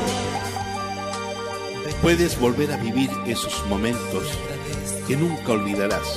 Puedes 2.01 2.41
volver 2.41 2.73
a 2.73 2.77
vivir 2.79 3.11
esos 3.27 3.65
momentos 3.69 4.25
que 5.07 5.17
nunca 5.17 5.53
olvidarás 5.53 6.09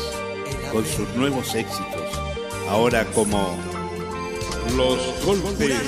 con 0.72 0.84
sus 0.84 1.08
nuevos 1.10 1.54
éxitos, 1.54 2.20
ahora 2.68 3.06
como 3.14 3.75
los 4.74 5.00
golpes 5.26 5.82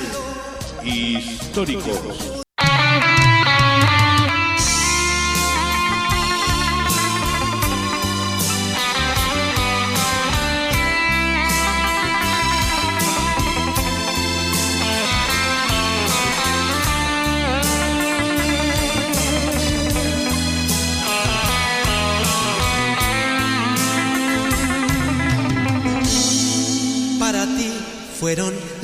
históricos. 0.84 2.37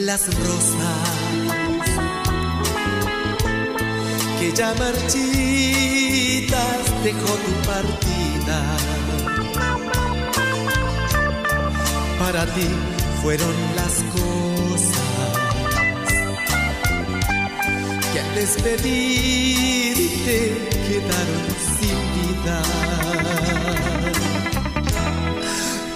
Las 0.05 0.25
rosas 0.25 1.09
que 4.39 4.51
ya 4.51 4.73
marchitas 4.73 5.23
dejó 7.03 7.33
tu 7.45 7.53
partida. 7.65 8.59
Para 12.19 12.45
ti 12.53 12.67
fueron 13.21 13.55
las 13.75 14.03
cosas 14.17 15.31
que 18.11 18.19
al 18.19 18.35
despedirte 18.35 19.57
quedaron 20.87 21.45
sin 21.77 21.97
vida. 22.17 22.59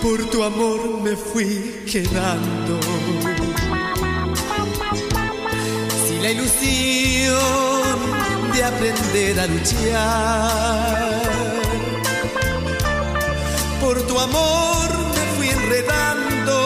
Por 0.01 0.19
tu 0.29 0.43
amor 0.43 1.01
me 1.03 1.15
fui 1.17 1.83
quedando. 1.91 2.79
La 6.21 6.31
ilusión 6.31 7.99
de 8.53 8.63
aprender 8.63 9.39
a 9.39 9.47
luchar. 9.47 11.21
Por 13.81 14.01
tu 14.07 14.19
amor 14.19 14.89
me 15.15 15.25
fui 15.37 15.49
enredando 15.49 16.57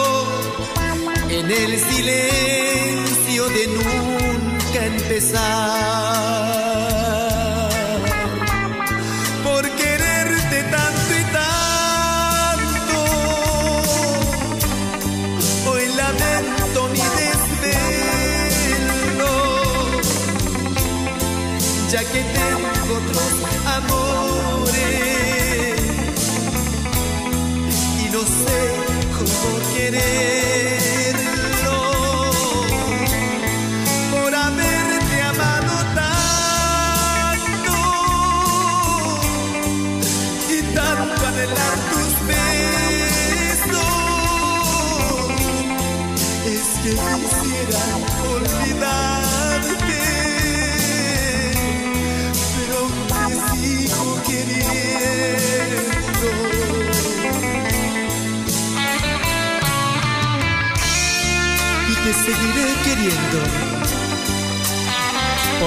en 1.28 1.50
el 1.50 1.78
silencio 1.78 3.48
de 3.48 3.66
nunca 3.68 4.86
empezar. 4.86 6.71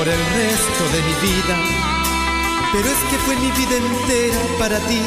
Por 0.06 0.14
el 0.14 0.20
resto 0.20 0.84
de 0.94 1.02
mi 1.02 1.16
vida. 1.28 1.58
Pero 2.72 2.88
es 2.88 3.00
que 3.10 3.18
fue 3.26 3.36
mi 3.38 3.50
vida 3.52 3.76
entera 3.76 4.42
para 4.60 4.80
ti, 4.88 5.02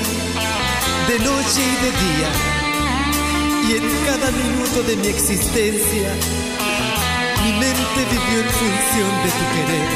de 1.09 1.19
noche 1.21 1.61
y 1.63 1.77
de 1.85 1.91
día. 2.05 2.31
Y 3.69 3.77
en 3.79 3.87
cada 4.07 4.31
minuto 4.33 4.83
de 4.89 4.97
mi 4.97 5.07
existencia, 5.07 6.11
mi 7.45 7.53
mente 7.53 8.01
vivió 8.11 8.41
en 8.41 8.51
función 8.51 9.11
de 9.23 9.31
tu 9.39 9.45
querer 9.55 9.89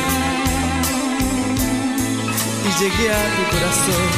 y 2.67 2.71
llegué 2.81 3.11
a 3.11 3.23
tu 3.37 3.43
corazón. 3.57 4.09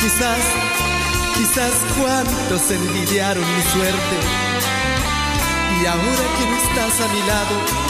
Quizás, 0.00 0.42
quizás 1.36 1.74
cuántos 1.96 2.70
envidiaron 2.72 3.44
mi 3.56 3.62
suerte. 3.72 4.16
Y 5.80 5.86
ahora 5.86 6.24
que 6.38 6.44
no 6.46 6.56
estás 6.56 7.00
a 7.00 7.12
mi 7.12 7.20
lado, 7.20 7.83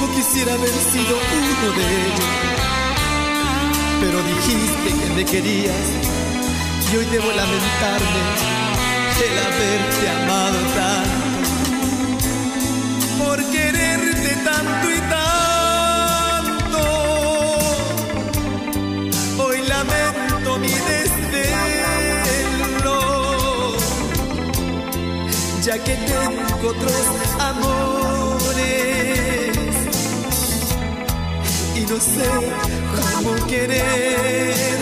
como 0.00 0.14
quisiera 0.14 0.54
haber 0.54 0.70
sido 0.70 1.18
uno 1.18 1.72
de 1.76 1.84
ellos. 2.00 2.30
Pero 4.00 4.18
dijiste 4.22 4.88
que 4.98 5.08
me 5.14 5.24
querías 5.24 5.86
y 6.90 6.96
hoy 6.96 7.06
debo 7.06 7.30
lamentarme 7.30 8.22
el 9.26 9.38
haberte 9.46 10.08
amado 10.22 10.58
tanto. 10.74 11.28
Por 13.24 13.38
quererte 13.50 14.30
tanto 14.44 14.90
y 14.90 15.00
tanto 15.16 16.82
hoy 19.42 19.58
lamento 19.68 20.58
mi 20.58 20.74
desvelo, 20.90 21.78
ya 25.62 25.74
que 25.84 25.94
tengo 25.94 26.68
otros 26.70 27.29
sé 32.14 32.28
cómo 32.96 33.46
quererlo 33.46 34.79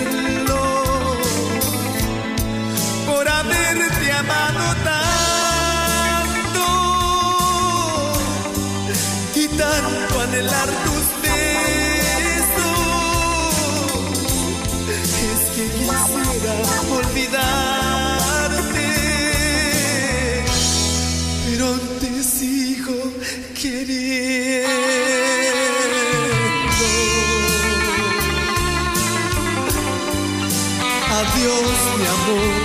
mi 32.28 32.57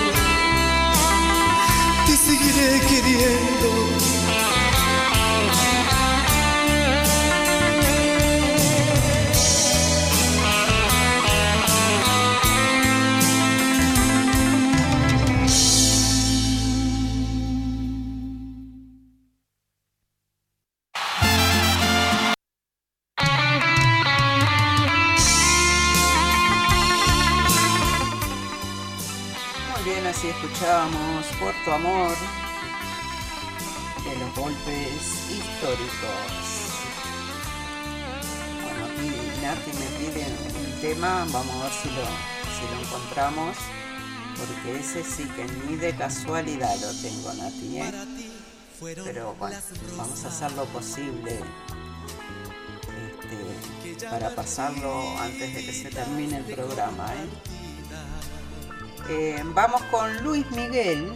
si 41.84 41.90
lo, 41.90 42.06
si 42.56 42.74
lo 42.74 42.82
encontramos. 42.82 43.58
Porque 44.38 44.80
ese 44.80 45.04
sí 45.04 45.26
que 45.36 45.46
ni 45.46 45.76
de 45.76 45.96
casualidad 45.96 46.76
lo 46.82 46.92
tengo, 47.02 47.34
Nati, 47.34 47.80
¿eh? 47.80 47.92
Pero 49.04 49.36
bueno, 49.36 49.58
vamos 49.96 50.26
a 50.26 50.28
hacer 50.28 50.52
lo 50.54 50.66
posible 50.66 51.40
este, 53.94 54.08
para 54.08 54.34
pasarlo 54.36 55.18
antes 55.20 55.54
de 55.54 55.66
que 55.66 55.72
se 55.72 55.90
termine 55.90 56.38
el 56.38 56.44
programa, 56.46 57.14
¿eh? 57.14 57.54
Eh, 59.10 59.44
vamos 59.46 59.82
con 59.84 60.24
Luis 60.24 60.50
Miguel. 60.52 61.16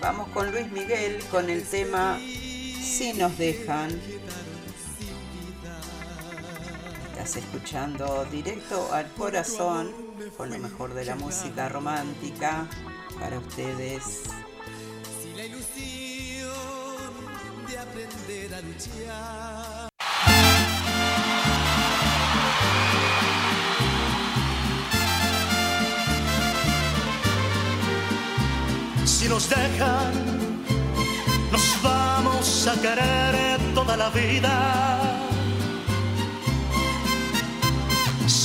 Vamos 0.00 0.28
con 0.28 0.50
Luis 0.50 0.70
Miguel 0.70 1.22
con 1.30 1.50
el 1.50 1.62
tema 1.64 2.18
Si 2.18 3.12
nos 3.12 3.36
dejan. 3.36 4.00
Escuchando 7.36 8.24
directo 8.32 8.88
al 8.92 9.12
corazón 9.12 9.92
con 10.36 10.50
lo 10.50 10.58
mejor 10.58 10.94
de 10.94 11.04
la 11.04 11.14
música 11.14 11.68
romántica 11.68 12.66
para 13.20 13.38
ustedes. 13.38 14.22
Si 15.22 15.34
la 15.36 15.44
ilusión 15.44 16.48
de 17.68 17.78
aprender 17.78 18.54
a 18.54 18.60
luchar. 18.62 19.88
Si 29.04 29.28
nos 29.28 29.50
dejan, 29.50 30.64
nos 31.52 31.82
vamos 31.82 32.66
a 32.68 32.80
querer 32.80 33.74
toda 33.74 33.96
la 33.96 34.08
vida. 34.10 35.07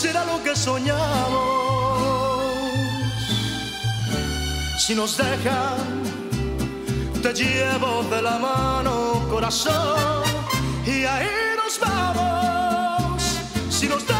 Será 0.00 0.24
lo 0.24 0.42
que 0.42 0.56
soñamos. 0.56 1.00
Si 4.78 4.94
nos 4.94 5.14
dejan, 5.16 5.76
te 7.22 7.34
llevo 7.34 8.02
de 8.04 8.22
la 8.22 8.38
mano, 8.38 8.94
corazón, 9.30 10.22
y 10.86 11.04
ahí 11.04 11.28
nos 11.60 11.78
vamos. 11.78 13.22
Si 13.68 13.88
nos 13.88 14.06
dejan, 14.06 14.19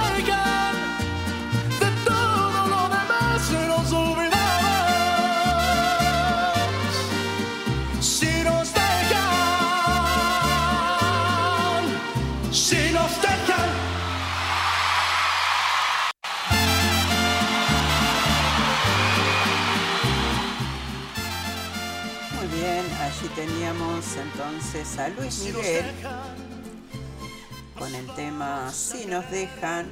entonces 24.50 24.98
a 24.98 25.08
Luis 25.08 25.44
Miguel 25.44 25.84
con 27.78 27.94
el 27.94 28.06
tema 28.14 28.70
Si 28.72 29.06
nos 29.06 29.30
dejan. 29.30 29.88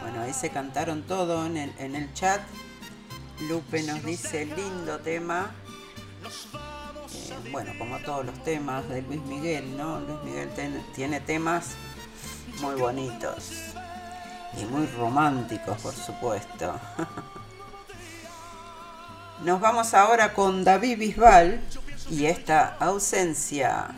Bueno, 0.00 0.22
ahí 0.22 0.32
se 0.32 0.50
cantaron 0.50 1.02
todo 1.02 1.44
en 1.44 1.56
el, 1.56 1.74
en 1.78 1.96
el 1.96 2.14
chat. 2.14 2.40
Lupe 3.48 3.82
nos 3.82 4.04
dice 4.04 4.46
lindo 4.46 5.00
tema. 5.00 5.50
Eh, 6.22 7.50
bueno, 7.50 7.72
como 7.76 7.98
todos 7.98 8.24
los 8.24 8.44
temas 8.44 8.88
de 8.88 9.02
Luis 9.02 9.20
Miguel, 9.22 9.76
¿no? 9.76 9.98
Luis 10.00 10.20
Miguel 10.24 10.50
tiene 10.94 11.20
temas 11.20 11.72
muy 12.60 12.76
bonitos 12.76 13.50
y 14.56 14.64
muy 14.66 14.86
románticos, 14.86 15.82
por 15.82 15.94
supuesto. 15.94 16.78
Nos 19.44 19.60
vamos 19.60 19.92
ahora 19.94 20.32
con 20.32 20.62
David 20.62 20.96
Bisbal 20.96 21.60
y 22.10 22.26
esta 22.26 22.76
ausencia. 22.78 23.88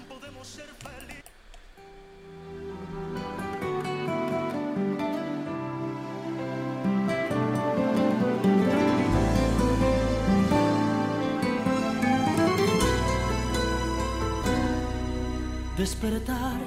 Despertar 15.76 16.58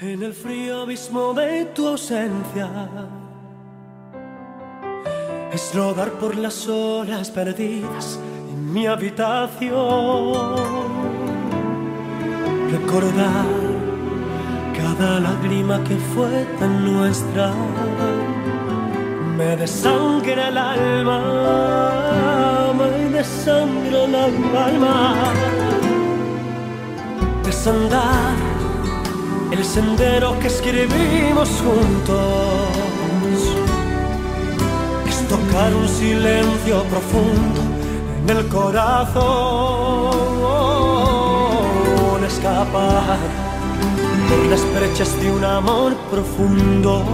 en 0.00 0.22
el 0.22 0.32
frío 0.32 0.82
abismo 0.82 1.34
de 1.34 1.66
tu 1.66 1.88
ausencia 1.88 2.88
es 5.52 5.74
rodar 5.74 6.10
por 6.12 6.34
las 6.34 6.66
horas 6.66 7.30
perdidas 7.30 8.18
mi 8.74 8.86
habitación. 8.88 9.72
Recordar 12.72 13.46
cada 14.76 15.20
lágrima 15.20 15.76
que 15.84 15.96
fue 16.12 16.44
tan 16.58 16.84
nuestra 16.84 17.52
me 19.38 19.56
desangra 19.56 20.48
el 20.48 20.58
alma, 20.58 21.20
me 22.78 22.90
desangra 23.16 24.04
el 24.06 24.14
alma. 24.56 25.14
Desandar 27.44 28.34
el 29.52 29.64
sendero 29.64 30.36
que 30.40 30.48
escribimos 30.48 31.48
juntos 31.64 33.38
es 35.08 35.28
tocar 35.28 35.72
un 35.72 35.88
silencio 35.88 36.82
profundo 36.84 37.73
en 38.26 38.36
el 38.36 38.48
corazón, 38.48 39.24
escapar 42.26 43.18
por 44.28 44.38
las 44.50 44.64
brechas 44.74 45.20
de 45.20 45.30
un 45.30 45.44
amor 45.44 45.94
profundo, 46.10 47.04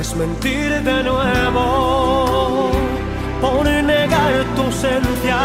es 0.00 0.16
mentir 0.16 0.82
de 0.82 1.04
nuevo 1.04 2.70
por 3.40 3.64
negar 3.64 4.44
tu 4.54 4.62
ausencia 4.62 5.38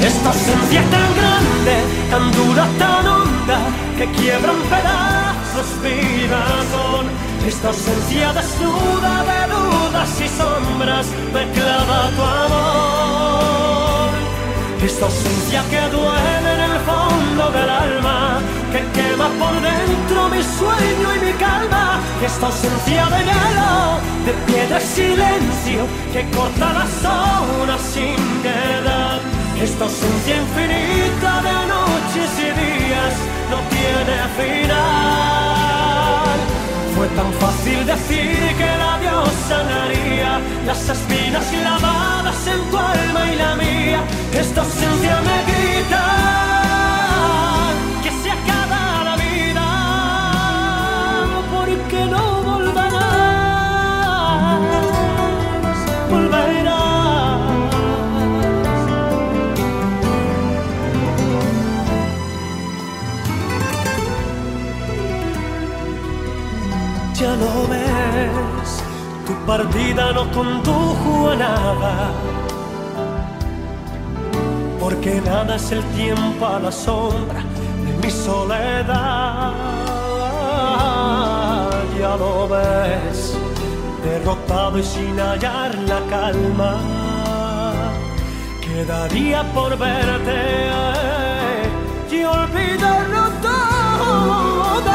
Esta 0.00 0.28
ausencia 0.28 0.82
tan 0.94 1.14
grande, 1.18 1.74
tan 2.10 2.32
dura, 2.32 2.66
tan 2.78 3.06
honda, 3.06 3.58
que 3.96 4.06
quiebra 4.12 4.52
en 4.52 4.62
pedazos 4.70 5.68
mi 5.82 6.26
razón. 6.28 7.06
Esta 7.46 7.68
ausencia 7.68 8.32
desnuda 8.32 9.24
de 9.30 9.40
dudas 9.54 10.20
y 10.20 10.28
sombras 10.28 11.07
me 11.32 11.44
clava 11.52 12.10
tu 12.16 12.22
amor. 12.22 14.10
Esta 14.82 15.04
ausencia 15.06 15.62
que 15.70 15.80
duele 15.96 16.50
en 16.54 16.60
el 16.70 16.78
fondo 16.88 17.50
del 17.50 17.68
alma, 17.68 18.40
que 18.72 18.80
quema 18.96 19.28
por 19.40 19.54
dentro 19.60 20.28
mi 20.28 20.42
sueño 20.42 21.08
y 21.16 21.18
mi 21.26 21.32
calma. 21.32 22.00
Esta 22.24 22.46
ausencia 22.46 23.06
de 23.06 23.18
hielo, 23.28 24.00
de 24.26 24.32
piedra 24.46 24.78
y 24.80 24.86
silencio, 24.86 25.80
que 26.12 26.22
corta 26.36 26.72
las 26.72 27.04
horas 27.04 27.80
sin 27.92 28.16
piedad. 28.42 29.18
Esta 29.60 29.84
ausencia 29.84 30.36
infinita 30.36 31.42
de 31.42 31.52
noches 31.74 32.30
y 32.38 32.48
días 32.62 33.14
no 33.50 33.58
tiene 33.74 34.16
final. 34.38 35.57
Fue 36.98 37.06
tan 37.10 37.32
fácil 37.34 37.86
decir 37.86 38.56
que 38.58 38.66
la 38.76 38.98
Dios 38.98 39.28
sanaría 39.48 40.40
las 40.66 40.88
espinas 40.88 41.46
clavadas 41.46 42.44
en 42.48 42.70
tu 42.72 42.76
alma 42.76 43.32
y 43.32 43.36
la 43.36 43.54
mía. 43.54 44.00
Esta 44.32 44.62
ausencia 44.62 45.20
me 45.20 45.44
grita 45.52 46.57
partida 69.48 70.12
no 70.12 70.30
condujo 70.30 71.30
a 71.30 71.36
nada. 71.36 71.94
Porque 74.78 75.22
nada 75.22 75.56
es 75.56 75.72
el 75.72 75.82
tiempo 76.00 76.46
a 76.46 76.60
la 76.60 76.70
sombra 76.70 77.40
de 77.84 77.92
mi 78.02 78.10
soledad. 78.10 79.54
Ya 81.98 82.12
lo 82.22 82.46
ves, 82.46 83.38
derrotado 84.04 84.78
y 84.78 84.82
sin 84.82 85.18
hallar 85.18 85.74
la 85.92 86.00
calma. 86.14 86.72
Quedaría 88.66 89.42
por 89.54 89.70
verte 89.78 90.40
y 92.10 92.22
olvidarlo 92.22 93.22
todo. 93.48 94.87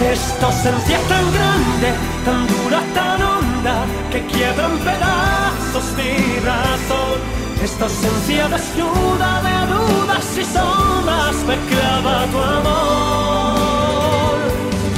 Esta 0.00 0.46
ausencia 0.46 0.98
tan 1.08 1.32
grande, 1.32 1.92
tan 2.24 2.46
dura, 2.48 2.82
tan 2.94 3.22
honda, 3.22 3.84
que 4.10 4.26
quiebra 4.26 4.66
en 4.66 4.78
pedazos 4.78 5.84
mi 5.96 6.40
razón. 6.40 7.20
Esta 7.62 7.84
ausencia 7.84 8.48
desnuda 8.48 9.40
de 9.42 9.66
dudas 9.72 10.26
y 10.36 10.44
sombras 10.44 11.36
me 11.46 11.56
clava 11.70 12.26
tu 12.26 12.38
amor. 12.38 14.40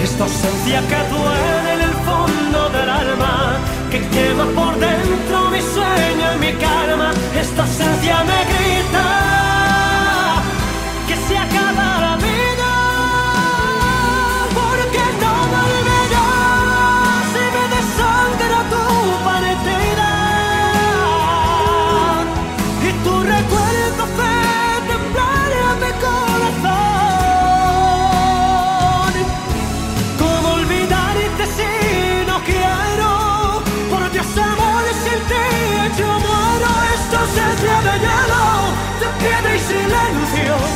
Esta 0.03 0.25
ausencia 0.25 0.81
que 0.81 0.97
duele 1.15 1.75
en 1.75 1.81
el 1.83 1.95
fondo 2.07 2.71
del 2.71 2.89
alma, 2.89 3.59
que 3.91 4.01
quema 4.09 4.47
por 4.47 4.79
dentro 4.79 5.51
mi 5.51 5.61
sueño 5.61 6.33
y 6.35 6.39
mi 6.39 6.55
calma. 6.55 7.13
Esta 7.39 7.63
ausencia 7.63 8.25
me 8.25 8.45
grita 8.53 9.46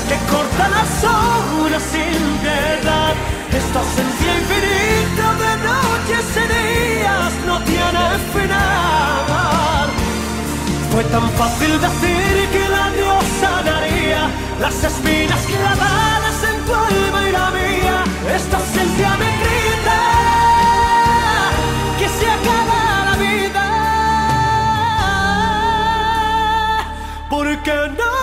que 0.09 0.16
corta 0.30 0.68
las 0.68 1.05
horas 1.05 1.82
sin 1.82 2.22
piedad. 2.38 3.14
Esta 3.53 3.78
ausencia 3.80 4.30
infinita 4.40 5.26
de 5.42 5.53
noches 5.68 6.26
y 6.36 6.44
días 6.55 7.32
no 7.46 7.57
tiene 7.64 8.05
final. 8.34 9.86
Fue 10.92 11.05
tan 11.05 11.30
fácil 11.30 11.80
decir 11.80 12.48
que 12.53 12.68
la 12.68 12.90
diosa 12.90 13.62
daría 13.64 14.30
las 14.61 14.84
espinas 14.84 15.40
clavadas 15.46 16.44
en 16.51 16.57
tu 16.66 16.74
alma 16.74 17.28
y 17.28 17.32
la 17.32 17.51
mía. 17.51 18.05
Esta 18.34 18.57
ausencia 18.57 19.11
me 19.16 19.30
grita 19.42 20.01
que 21.98 22.09
se 22.09 22.26
acaba 22.30 23.05
la 23.11 23.16
vida. 23.16 23.66
Porque 27.28 27.72
no 27.98 28.20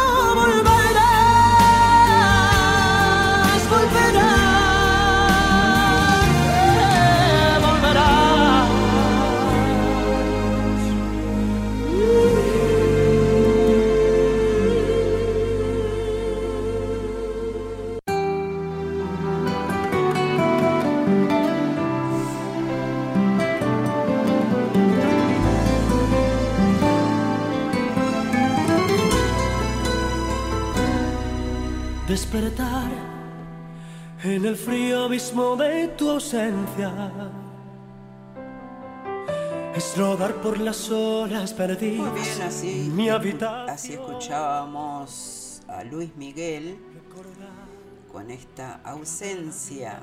Despertar 32.17 32.89
en 34.23 34.43
el 34.43 34.55
frío 34.55 35.03
abismo 35.03 35.55
de 35.55 35.87
tu 35.89 36.09
ausencia 36.09 37.11
es 39.75 39.95
rodar 39.95 40.33
por 40.41 40.57
las 40.57 40.89
olas 40.89 41.53
perdidas. 41.53 42.11
Muy 42.11 42.19
bien, 42.19 42.41
así, 42.41 42.91
mi 42.91 43.09
habitación. 43.09 43.69
así 43.69 43.93
escuchábamos 43.93 45.61
a 45.67 45.83
Luis 45.83 46.15
Miguel 46.15 46.79
con 48.11 48.31
esta 48.31 48.81
ausencia. 48.83 50.01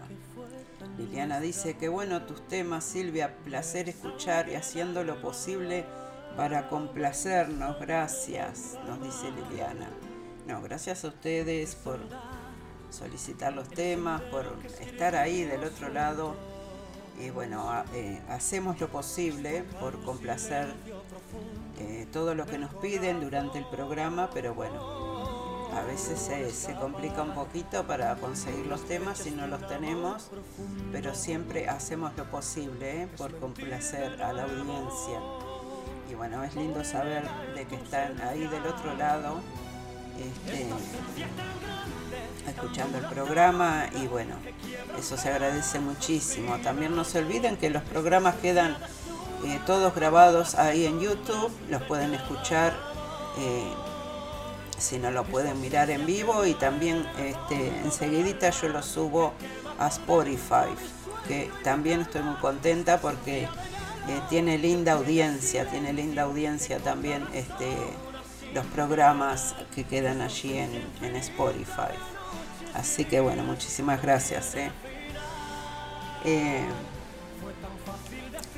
Liliana 0.96 1.40
dice 1.40 1.76
que 1.76 1.88
bueno 1.88 2.22
tus 2.26 2.46
temas, 2.46 2.84
Silvia, 2.84 3.38
placer 3.44 3.88
escuchar 3.88 4.48
y 4.48 4.54
haciendo 4.54 5.02
lo 5.02 5.20
posible 5.20 5.84
para 6.36 6.68
complacernos. 6.68 7.80
Gracias, 7.80 8.78
nos 8.86 9.02
dice 9.02 9.32
Liliana. 9.32 9.88
No, 10.46 10.60
gracias 10.60 11.04
a 11.04 11.08
ustedes 11.08 11.74
por 11.74 11.98
solicitar 12.90 13.54
los 13.54 13.66
temas, 13.68 14.20
por 14.22 14.58
estar 14.80 15.16
ahí 15.16 15.42
del 15.42 15.64
otro 15.64 15.88
lado. 15.88 16.34
Y 17.18 17.30
bueno, 17.30 17.66
eh, 17.94 18.20
hacemos 18.28 18.78
lo 18.78 18.88
posible 18.88 19.64
por 19.80 20.02
complacer 20.04 20.74
eh, 21.78 22.06
todo 22.12 22.34
lo 22.34 22.44
que 22.44 22.58
nos 22.58 22.74
piden 22.74 23.20
durante 23.20 23.58
el 23.58 23.64
programa, 23.66 24.28
pero 24.34 24.52
bueno, 24.52 25.70
a 25.72 25.82
veces 25.82 26.18
se, 26.18 26.50
se 26.50 26.74
complica 26.74 27.22
un 27.22 27.32
poquito 27.32 27.86
para 27.86 28.14
conseguir 28.16 28.66
los 28.66 28.84
temas 28.84 29.18
si 29.18 29.30
no 29.30 29.46
los 29.46 29.66
tenemos, 29.66 30.28
pero 30.92 31.14
siempre 31.14 31.68
hacemos 31.70 32.14
lo 32.18 32.30
posible 32.30 33.04
eh, 33.04 33.08
por 33.16 33.38
complacer 33.38 34.22
a 34.22 34.32
la 34.34 34.42
audiencia. 34.42 35.20
Y 36.10 36.14
bueno, 36.16 36.44
es 36.44 36.54
lindo 36.54 36.84
saber 36.84 37.24
de 37.54 37.64
que 37.64 37.76
están 37.76 38.20
ahí 38.20 38.46
del 38.46 38.66
otro 38.66 38.94
lado 38.96 39.40
este, 40.18 40.66
escuchando 42.48 42.98
el 42.98 43.06
programa 43.06 43.86
y 44.02 44.06
bueno, 44.06 44.34
eso 44.98 45.16
se 45.16 45.28
agradece 45.28 45.80
muchísimo. 45.80 46.58
También 46.58 46.94
no 46.94 47.04
se 47.04 47.18
olviden 47.18 47.56
que 47.56 47.70
los 47.70 47.82
programas 47.82 48.36
quedan 48.36 48.76
eh, 49.44 49.60
todos 49.66 49.94
grabados 49.94 50.54
ahí 50.54 50.86
en 50.86 51.00
YouTube, 51.00 51.50
los 51.68 51.82
pueden 51.82 52.14
escuchar 52.14 52.74
eh, 53.38 53.72
si 54.78 54.98
no 54.98 55.10
lo 55.10 55.24
pueden 55.24 55.60
mirar 55.60 55.90
en 55.90 56.06
vivo 56.06 56.44
y 56.46 56.54
también 56.54 57.06
este, 57.18 57.68
enseguidita 57.84 58.50
yo 58.50 58.68
lo 58.68 58.82
subo 58.82 59.32
a 59.78 59.88
Spotify, 59.88 60.68
que 61.26 61.50
también 61.62 62.02
estoy 62.02 62.22
muy 62.22 62.36
contenta 62.36 63.00
porque 63.00 63.42
eh, 63.42 63.48
tiene 64.28 64.58
linda 64.58 64.92
audiencia, 64.92 65.66
tiene 65.66 65.92
linda 65.92 66.22
audiencia 66.22 66.78
también 66.78 67.26
este, 67.32 67.76
los 68.54 68.64
programas 68.66 69.54
que 69.74 69.84
quedan 69.84 70.20
allí 70.20 70.56
en, 70.56 71.16
Spotify. 71.16 71.92
Así 72.72 73.04
que 73.04 73.20
bueno, 73.20 73.42
muchísimas 73.42 74.00
gracias. 74.00 74.54
¿eh? 74.54 74.70
Eh, 76.24 76.64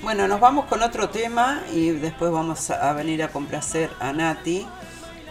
bueno, 0.03 0.29
nos 0.29 0.39
vamos 0.39 0.67
con 0.67 0.83
otro 0.83 1.09
tema 1.09 1.63
y 1.73 1.91
después 1.91 2.31
vamos 2.31 2.71
a 2.71 2.93
venir 2.93 3.23
a 3.23 3.29
complacer 3.29 3.91
a 3.99 4.13
Nati 4.13 4.67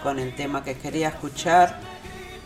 con 0.03 0.20
el 0.20 0.36
tema 0.36 0.63
que 0.63 0.76
quería 0.78 1.09
escuchar. 1.09 1.80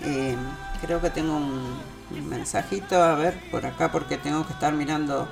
Eh, 0.02 0.36
creo 0.82 1.02
que 1.02 1.10
tengo 1.10 1.38
un 1.38 2.30
mensajito, 2.30 3.02
a 3.02 3.16
ver, 3.16 3.40
por 3.50 3.66
acá 3.66 3.92
porque 3.92 4.18
tengo 4.18 4.46
que 4.46 4.54
estar 4.54 4.74
mirando 4.74 5.28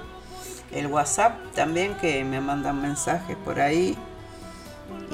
el 0.72 0.88
WhatsApp 0.88 1.54
también 1.54 1.96
que 1.96 2.24
me 2.24 2.42
mandan 2.42 2.82
mensajes 2.82 3.36
por 3.38 3.60
ahí. 3.60 3.98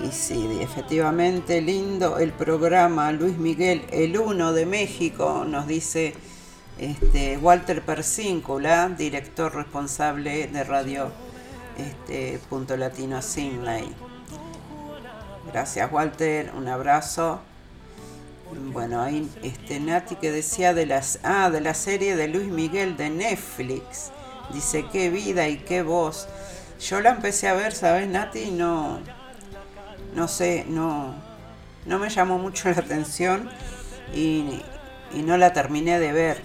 Y 0.03 0.11
sí, 0.11 0.57
efectivamente, 0.59 1.61
lindo 1.61 2.17
el 2.17 2.33
programa 2.33 3.11
Luis 3.11 3.37
Miguel, 3.37 3.85
el 3.91 4.17
uno 4.17 4.51
de 4.51 4.65
México, 4.65 5.45
nos 5.47 5.65
dice 5.67 6.13
este, 6.77 7.37
Walter 7.37 7.81
Persíncula, 7.83 8.89
director 8.89 9.55
responsable 9.55 10.47
de 10.47 10.63
Radio 10.63 11.11
este, 11.77 12.39
Punto 12.49 12.75
Latino 12.75 13.21
Sydney. 13.21 13.93
Gracias 15.51 15.91
Walter, 15.91 16.51
un 16.57 16.67
abrazo. 16.67 17.39
Bueno, 18.71 19.01
ahí 19.01 19.29
este 19.41 19.79
Nati 19.79 20.15
que 20.15 20.31
decía 20.31 20.73
de 20.73 20.85
las 20.85 21.19
ah, 21.23 21.49
de 21.49 21.61
la 21.61 21.73
serie 21.73 22.15
de 22.15 22.27
Luis 22.27 22.47
Miguel 22.47 22.97
de 22.97 23.09
Netflix. 23.09 24.11
Dice 24.53 24.85
qué 24.91 25.09
vida 25.09 25.47
y 25.47 25.57
qué 25.57 25.81
voz. 25.81 26.27
Yo 26.79 26.99
la 26.99 27.11
empecé 27.11 27.47
a 27.47 27.53
ver, 27.53 27.73
¿sabes, 27.73 28.07
Nati? 28.07 28.51
No 28.51 28.99
no 30.15 30.27
sé, 30.27 30.65
no 30.67 31.15
no 31.85 31.99
me 31.99 32.09
llamó 32.09 32.37
mucho 32.37 32.69
la 32.71 32.77
atención 32.77 33.49
y, 34.13 34.61
y 35.13 35.21
no 35.23 35.37
la 35.37 35.53
terminé 35.53 35.99
de 35.99 36.11
ver. 36.11 36.41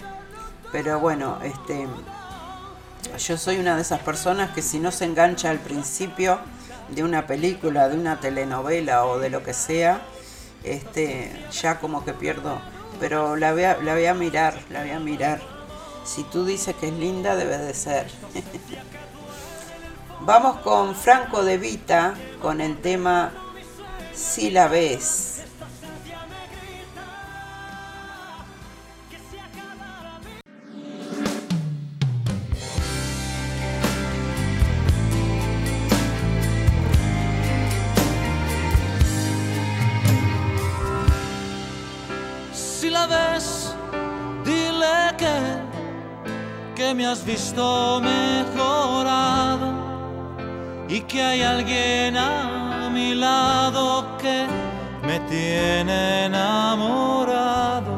Pero 0.71 0.99
bueno, 0.99 1.39
este 1.43 1.87
yo 3.17 3.37
soy 3.37 3.57
una 3.57 3.75
de 3.75 3.81
esas 3.81 4.01
personas 4.01 4.51
que 4.51 4.61
si 4.61 4.79
no 4.79 4.91
se 4.91 5.05
engancha 5.05 5.49
al 5.49 5.59
principio 5.59 6.39
de 6.89 7.03
una 7.03 7.25
película, 7.27 7.89
de 7.89 7.97
una 7.97 8.19
telenovela 8.19 9.05
o 9.05 9.19
de 9.19 9.29
lo 9.29 9.43
que 9.43 9.53
sea, 9.53 10.01
este, 10.63 11.31
ya 11.51 11.79
como 11.79 12.05
que 12.05 12.13
pierdo. 12.13 12.59
Pero 12.99 13.35
la 13.35 13.53
voy, 13.53 13.63
a, 13.63 13.77
la 13.77 13.93
voy 13.93 14.05
a 14.05 14.13
mirar, 14.13 14.59
la 14.69 14.81
voy 14.81 14.91
a 14.91 14.99
mirar. 14.99 15.41
Si 16.03 16.23
tú 16.23 16.45
dices 16.45 16.75
que 16.75 16.89
es 16.89 16.93
linda, 16.93 17.35
debe 17.35 17.57
de 17.57 17.73
ser. 17.73 18.07
Vamos 20.21 20.57
con 20.57 20.95
Franco 20.95 21.43
de 21.43 21.57
Vita 21.57 22.13
con 22.41 22.61
el 22.61 22.77
tema 22.79 23.31
Si 24.19 24.51
la 24.51 24.67
ves. 24.67 25.43
Si 42.53 42.89
la 42.89 43.07
ves, 43.07 43.73
dile 44.43 45.15
que, 45.17 45.33
que 46.75 46.93
me 46.93 47.07
has 47.07 47.23
visto 47.23 48.01
mejorado 48.01 49.88
y 50.89 51.01
que 51.01 51.21
hay 51.21 51.41
alguien 51.43 52.17
a 52.17 52.89
mi 52.91 53.13
lado 53.13 54.17
que 54.17 54.47
me 55.05 55.19
tiene 55.29 56.25
enamorado. 56.25 57.93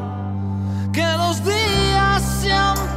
Que 0.92 1.06
los 1.18 1.42
días 1.44 2.22
se 2.42 2.52
han 2.52 2.91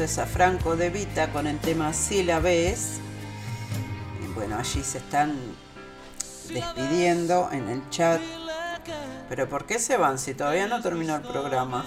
entonces 0.00 0.18
a 0.18 0.26
Franco 0.26 0.76
de 0.76 0.90
Vita 0.90 1.32
con 1.32 1.48
el 1.48 1.58
tema 1.58 1.92
Si 1.92 2.22
la 2.22 2.38
ves. 2.38 3.00
Bueno, 4.36 4.56
allí 4.56 4.84
se 4.84 4.98
están 4.98 5.36
despidiendo 6.52 7.48
en 7.50 7.68
el 7.68 7.90
chat. 7.90 8.20
Pero 9.28 9.48
¿por 9.48 9.66
qué 9.66 9.80
se 9.80 9.96
van 9.96 10.20
si 10.20 10.34
todavía 10.34 10.68
no 10.68 10.80
terminó 10.82 11.16
el 11.16 11.22
programa? 11.22 11.84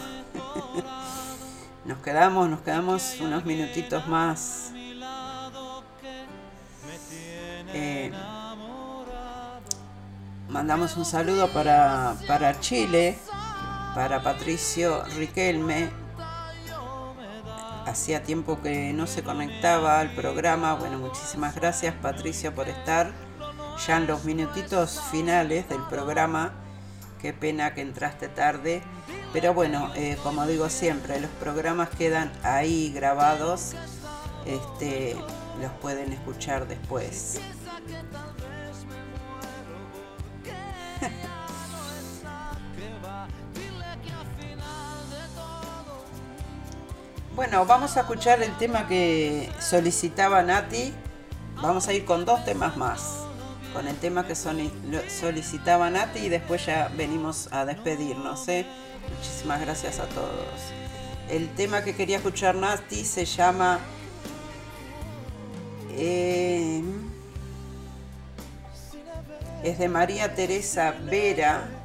nos 1.86 2.00
quedamos, 2.00 2.50
nos 2.50 2.60
quedamos 2.60 3.16
unos 3.22 3.46
minutitos 3.46 4.06
más. 4.08 4.72
Eh, 7.74 8.12
mandamos 10.50 10.98
un 10.98 11.06
saludo 11.06 11.48
para, 11.54 12.18
para 12.28 12.60
Chile, 12.60 13.18
para 13.96 14.22
Patricio 14.22 15.02
Riquelme. 15.16 16.01
Hacía 17.92 18.24
tiempo 18.24 18.62
que 18.62 18.94
no 18.94 19.06
se 19.06 19.22
conectaba 19.22 20.00
al 20.00 20.16
programa. 20.16 20.76
Bueno, 20.76 20.98
muchísimas 20.98 21.56
gracias 21.56 21.94
Patricio 21.96 22.56
por 22.56 22.70
estar 22.70 23.12
ya 23.86 23.98
en 23.98 24.08
los 24.08 24.24
minutitos 24.24 25.02
finales 25.12 25.68
del 25.68 25.82
programa. 25.90 26.54
Qué 27.22 27.34
pena 27.34 27.74
que 27.74 27.82
entraste 27.82 28.30
tarde. 28.30 28.82
Pero 29.34 29.54
bueno, 29.54 29.92
eh, 29.96 30.18
como 30.24 30.48
digo 30.48 30.70
siempre, 30.70 31.20
los 31.20 31.30
programas 31.32 31.90
quedan 31.90 32.32
ahí 32.44 32.94
grabados. 32.94 33.74
Este, 34.46 35.18
los 35.62 35.72
pueden 35.82 36.14
escuchar 36.14 36.70
después. 36.70 37.42
Bueno, 47.42 47.66
vamos 47.66 47.98
a 47.98 48.02
escuchar 48.02 48.44
el 48.44 48.56
tema 48.58 48.88
que 48.88 49.50
solicitaba 49.60 50.44
Nati. 50.44 50.94
Vamos 51.56 51.88
a 51.88 51.94
ir 51.94 52.06
con 52.06 52.24
dos 52.24 52.46
temas 52.46 52.78
más. 52.78 53.26
Con 53.74 53.88
el 53.88 53.96
tema 53.96 54.28
que 54.28 54.36
solicitaba 54.36 55.90
Nati 55.90 56.20
y 56.20 56.30
después 56.30 56.64
ya 56.68 56.92
venimos 56.96 57.50
a 57.52 57.66
despedirnos. 57.66 58.48
¿eh? 58.48 58.68
Muchísimas 59.18 59.60
gracias 59.60 60.00
a 60.00 60.06
todos. 60.06 60.30
El 61.32 61.50
tema 61.56 61.84
que 61.84 61.96
quería 61.96 62.18
escuchar 62.18 62.54
Nati 62.54 63.04
se 63.04 63.26
llama... 63.26 63.80
Eh, 65.94 66.84
es 69.64 69.80
de 69.80 69.90
María 69.90 70.36
Teresa 70.36 70.94
Vera 71.10 71.81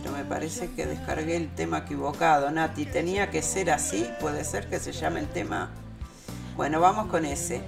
pero 0.00 0.12
me 0.12 0.24
parece 0.24 0.70
que 0.70 0.86
descargué 0.86 1.34
el 1.34 1.52
tema 1.52 1.78
equivocado. 1.78 2.52
Nati, 2.52 2.86
tenía 2.86 3.30
que 3.30 3.42
ser 3.42 3.68
así, 3.68 4.08
puede 4.20 4.44
ser 4.44 4.68
que 4.68 4.78
se 4.78 4.92
llame 4.92 5.18
el 5.18 5.26
tema. 5.26 5.70
Bueno, 6.56 6.78
vamos 6.78 7.08
con 7.08 7.24
ese. 7.24 7.62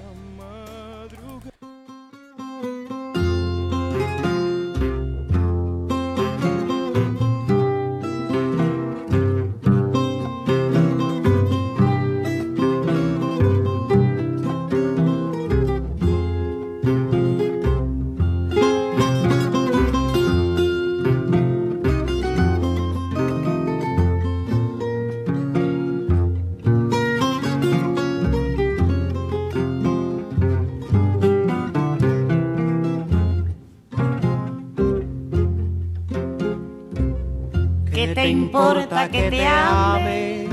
Que 39.11 39.31
te 39.31 39.47
ame 39.47 40.49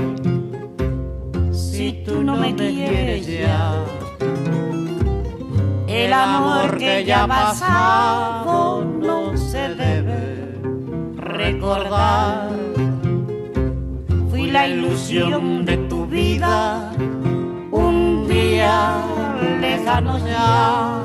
si 1.52 2.04
tú 2.04 2.22
no 2.22 2.36
me 2.36 2.54
quieres 2.54 3.26
ya. 3.26 3.74
El 5.88 6.12
amor 6.12 6.76
que 6.78 7.04
ya 7.04 7.26
pasado 7.26 8.84
no 8.84 9.36
se 9.36 9.74
debe 9.74 10.60
recordar. 11.16 12.50
Fui 14.30 14.50
la 14.50 14.68
ilusión 14.68 15.64
de 15.64 15.76
tu 15.88 16.06
vida 16.06 16.92
un 17.72 18.28
día 18.28 19.02
lejano 19.60 20.18
ya. 20.18 21.02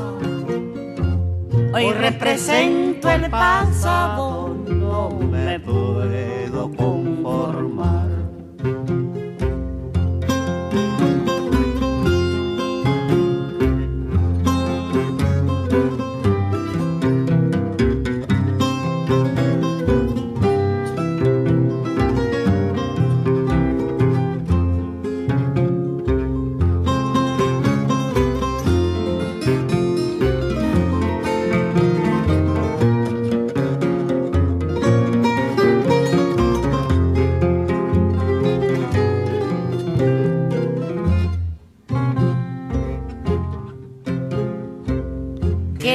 Hoy 1.74 1.91
represento 1.91 3.10
el 3.10 3.32
pasado, 3.32 4.33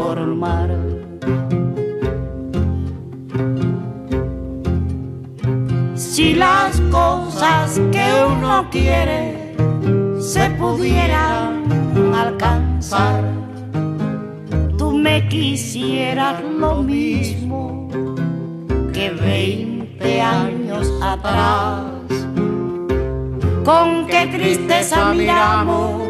conformar. 0.00 0.70
Si 5.94 6.34
las 6.34 6.80
cosas 6.90 7.80
que 7.92 8.06
uno 8.28 8.68
quiere 8.70 9.54
se 10.18 10.50
pudieran 10.50 11.64
alcanzar, 12.14 13.24
tú 14.78 14.92
me 14.92 15.28
quisieras 15.28 16.42
lo 16.42 16.82
mismo 16.82 17.88
que 18.92 19.10
20 19.10 20.20
años 20.20 20.90
atrás. 21.02 21.84
Con 23.64 24.06
qué 24.06 24.26
tristeza 24.26 25.12
miramos 25.14 26.09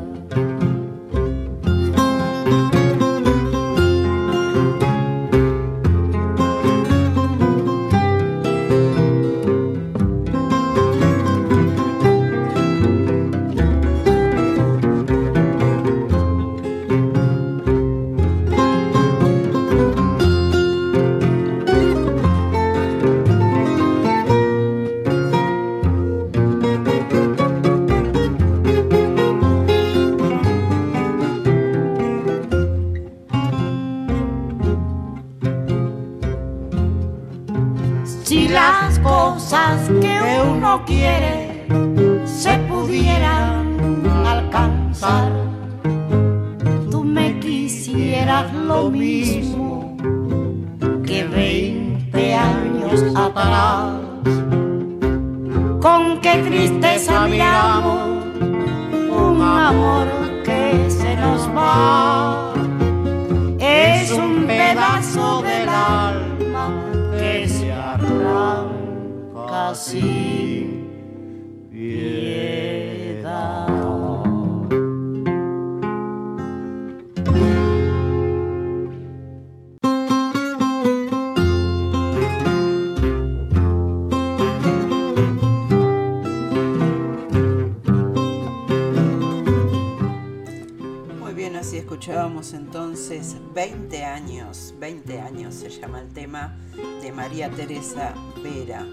Muy 91.17 91.33
bien, 91.33 91.55
así 91.55 91.77
escuchábamos 91.77 92.53
entonces 92.53 93.37
20 93.53 94.03
años, 94.03 94.75
20 94.81 95.21
años 95.21 95.55
se 95.55 95.69
llama 95.69 96.01
el 96.01 96.09
tema 96.09 96.57
de 97.01 97.13
María 97.13 97.49
Teresa 97.49 98.13
Vera. 98.43 98.85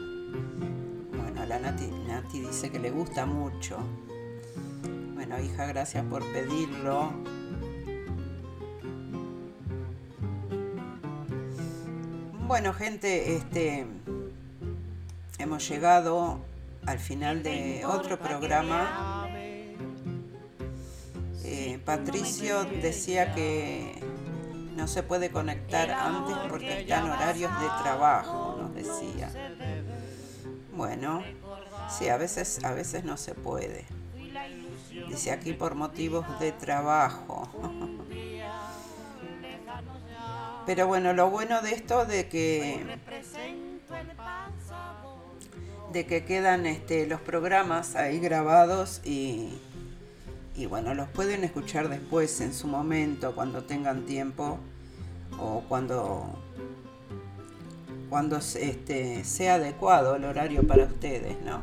La 1.49 1.59
Nati, 1.59 1.87
Nati 2.07 2.41
dice 2.41 2.71
que 2.71 2.79
le 2.79 2.91
gusta 2.91 3.25
mucho. 3.25 3.79
Bueno, 5.15 5.41
hija, 5.41 5.65
gracias 5.65 6.05
por 6.05 6.23
pedirlo. 6.27 7.11
Bueno, 12.47 12.75
gente, 12.75 13.35
este 13.37 13.87
hemos 15.39 15.67
llegado 15.67 16.41
al 16.85 16.99
final 16.99 17.43
de 17.43 17.83
otro 17.87 18.19
programa. 18.19 19.27
Eh, 21.45 21.81
Patricio 21.83 22.65
decía 22.83 23.35
que 23.35 24.03
no 24.77 24.87
se 24.87 25.03
puede 25.03 25.31
conectar 25.31 25.91
antes 25.91 26.37
porque 26.51 26.83
están 26.83 27.11
horarios 27.11 27.51
de 27.59 27.67
trabajo, 27.83 28.59
nos 28.61 28.75
decía. 28.75 29.31
Bueno, 30.79 31.25
sí, 31.91 32.09
a 32.09 32.17
veces, 32.17 32.65
a 32.65 32.73
veces 32.73 33.03
no 33.03 33.17
se 33.17 33.35
puede. 33.35 33.85
Dice 35.09 35.33
aquí 35.33 35.53
por 35.53 35.75
motivos 35.75 36.25
de 36.39 36.53
trabajo. 36.53 37.49
Pero 40.67 40.87
bueno, 40.87 41.15
lo 41.15 41.31
bueno 41.31 41.63
de 41.63 41.73
esto 41.73 42.07
de 42.07 42.29
que 42.29 42.97
de 45.93 46.07
que 46.07 46.25
quedan 46.25 46.65
este, 46.65 47.09
los 47.09 47.21
programas 47.23 47.97
ahí 47.97 48.21
grabados 48.21 49.01
y, 49.05 49.59
y 50.55 50.67
bueno, 50.67 50.95
los 50.95 51.09
pueden 51.09 51.43
escuchar 51.43 51.89
después 51.89 52.41
en 52.41 52.55
su 52.55 52.69
momento, 52.69 53.35
cuando 53.35 53.65
tengan 53.65 54.07
tiempo 54.07 54.61
o 55.41 55.65
cuando, 55.69 56.39
cuando 58.09 58.37
este, 58.37 59.25
sea 59.25 59.55
adecuado 59.55 60.17
el 60.17 60.25
horario 60.25 60.67
para 60.67 60.85
ustedes, 60.85 61.41
¿no? 61.45 61.63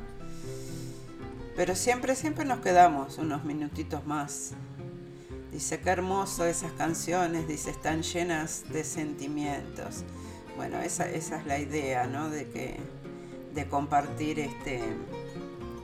Pero 1.56 1.76
siempre, 1.76 2.16
siempre 2.16 2.46
nos 2.46 2.60
quedamos 2.60 3.18
unos 3.18 3.44
minutitos 3.46 4.06
más. 4.06 4.52
Dice, 5.52 5.80
qué 5.80 5.90
hermoso 5.90 6.46
esas 6.46 6.74
canciones, 6.74 7.48
dice, 7.48 7.72
están 7.72 8.04
llenas 8.04 8.66
de 8.72 8.84
sentimientos. 8.84 10.04
Bueno, 10.58 10.80
esa, 10.80 11.10
es 11.10 11.32
la 11.46 11.60
idea, 11.60 12.08
¿no? 12.08 12.30
De 12.30 12.50
que 12.50 12.80
de 13.54 13.68
compartir 13.70 14.40
este 14.40 14.82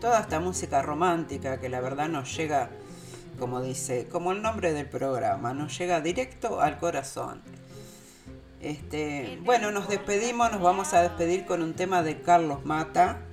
toda 0.02 0.20
esta 0.20 0.42
música 0.42 0.82
romántica 0.82 1.60
que 1.60 1.70
la 1.70 1.80
verdad 1.80 2.10
nos 2.10 2.36
llega 2.36 2.70
como 3.40 3.62
dice, 3.62 4.08
como 4.08 4.34
el 4.34 4.42
nombre 4.42 4.72
del 4.72 4.88
programa, 4.88 5.54
nos 5.54 5.78
llega 5.78 6.00
directo 6.00 6.62
al 6.62 6.78
corazón. 6.78 7.42
Este, 8.62 9.40
bueno, 9.44 9.72
nos 9.72 9.88
despedimos, 9.88 10.52
nos 10.52 10.62
vamos 10.62 10.94
a 10.94 11.02
despedir 11.02 11.46
con 11.46 11.64
un 11.64 11.74
tema 11.74 12.04
de 12.04 12.22
Carlos 12.22 12.64
Mata. 12.64 13.24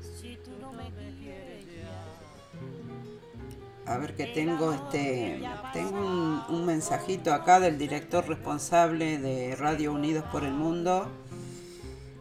A 3.85 3.99
ver 3.99 4.17
que 4.17 4.27
tengo 4.27 4.73
este 4.73 5.43
tengo 5.73 5.99
un, 5.99 6.43
un 6.49 6.67
mensajito 6.67 7.33
acá 7.33 7.61
del 7.61 7.79
director 7.79 8.27
responsable 8.27 9.19
de 9.19 9.55
Radio 9.57 9.93
Unidos 9.93 10.25
por 10.33 10.45
el 10.45 10.53
Mundo, 10.53 11.07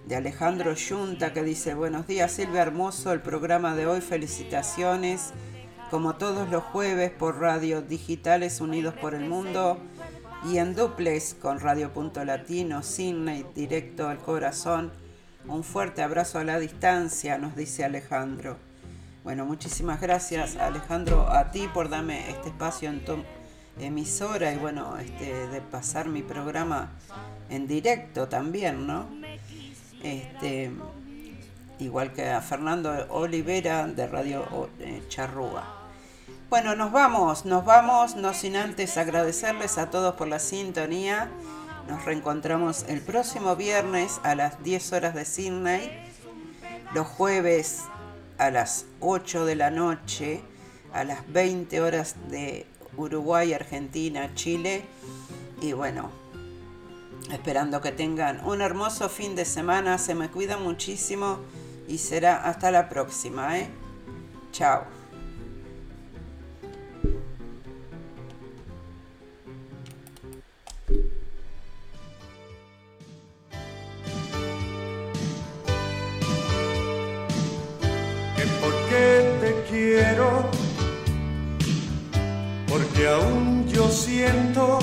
de 0.05 0.15
Alejandro 0.17 0.73
Yunta, 0.73 1.31
que 1.31 1.43
dice, 1.43 1.75
buenos 1.75 2.07
días 2.07 2.31
Silvia 2.33 2.61
Hermoso, 2.61 3.13
el 3.13 3.21
programa 3.21 3.75
de 3.75 3.87
hoy, 3.87 4.01
felicitaciones. 4.01 5.33
Como 5.89 6.17
todos 6.17 6.49
los 6.49 6.63
jueves 6.63 7.11
por 7.11 7.39
Radio 7.39 7.81
Digitales 7.81 8.59
Unidos 8.59 8.93
por 8.99 9.13
el 9.13 9.29
Mundo 9.29 9.77
y 10.45 10.57
en 10.57 10.75
duplex 10.75 11.33
con 11.33 11.59
Radio 11.59 11.91
Punto 11.93 12.23
Latino, 12.23 12.83
Sydney, 12.83 13.45
directo 13.55 14.07
al 14.07 14.19
corazón. 14.19 14.91
Un 15.47 15.63
fuerte 15.63 16.01
abrazo 16.01 16.39
a 16.39 16.43
la 16.43 16.59
distancia, 16.59 17.37
nos 17.37 17.55
dice 17.55 17.83
Alejandro. 17.83 18.57
Bueno, 19.23 19.45
muchísimas 19.45 19.99
gracias 19.99 20.55
Alejandro 20.55 21.29
a 21.29 21.51
ti 21.51 21.67
por 21.73 21.89
darme 21.89 22.29
este 22.29 22.49
espacio 22.49 22.89
en 22.89 23.03
tu 23.03 23.17
emisora 23.79 24.53
y 24.53 24.57
bueno, 24.57 24.97
este, 24.97 25.47
de 25.47 25.61
pasar 25.61 26.07
mi 26.07 26.21
programa 26.21 26.91
en 27.49 27.67
directo 27.67 28.27
también, 28.27 28.87
¿no? 28.87 29.07
Este, 30.03 30.71
igual 31.79 32.13
que 32.13 32.29
a 32.29 32.41
Fernando 32.41 32.91
Olivera 33.09 33.87
de 33.87 34.07
Radio 34.07 34.69
eh, 34.79 35.03
Charrúa. 35.09 35.76
Bueno, 36.49 36.77
nos 36.77 36.93
vamos, 36.93 37.43
nos 37.43 37.65
vamos, 37.65 38.15
no 38.15 38.33
sin 38.33 38.55
antes 38.55 38.95
agradecerles 38.95 39.77
a 39.77 39.89
todos 39.89 40.15
por 40.15 40.29
la 40.29 40.39
sintonía. 40.39 41.29
Nos 41.89 42.05
reencontramos 42.05 42.85
el 42.87 43.01
próximo 43.01 43.57
viernes 43.57 44.21
a 44.23 44.33
las 44.33 44.63
10 44.63 44.93
horas 44.93 45.13
de 45.13 45.25
Sydney, 45.25 45.91
los 46.93 47.05
jueves 47.05 47.81
a 48.37 48.49
las 48.49 48.85
8 49.01 49.43
de 49.43 49.55
la 49.57 49.71
noche, 49.71 50.41
a 50.93 51.03
las 51.03 51.29
20 51.33 51.81
horas 51.81 52.15
de 52.29 52.65
Uruguay, 52.95 53.51
Argentina, 53.51 54.33
Chile. 54.33 54.85
Y 55.59 55.73
bueno, 55.73 56.11
esperando 57.29 57.81
que 57.81 57.91
tengan 57.91 58.39
un 58.45 58.61
hermoso 58.61 59.09
fin 59.09 59.35
de 59.35 59.43
semana, 59.43 59.97
se 59.97 60.15
me 60.15 60.29
cuida 60.29 60.55
muchísimo 60.55 61.39
y 61.89 61.97
será 61.97 62.45
hasta 62.45 62.71
la 62.71 62.87
próxima, 62.87 63.59
¿eh? 63.59 63.69
Chao. 64.53 64.96
Porque 82.69 83.07
aún 83.07 83.67
yo 83.67 83.89
siento 83.89 84.79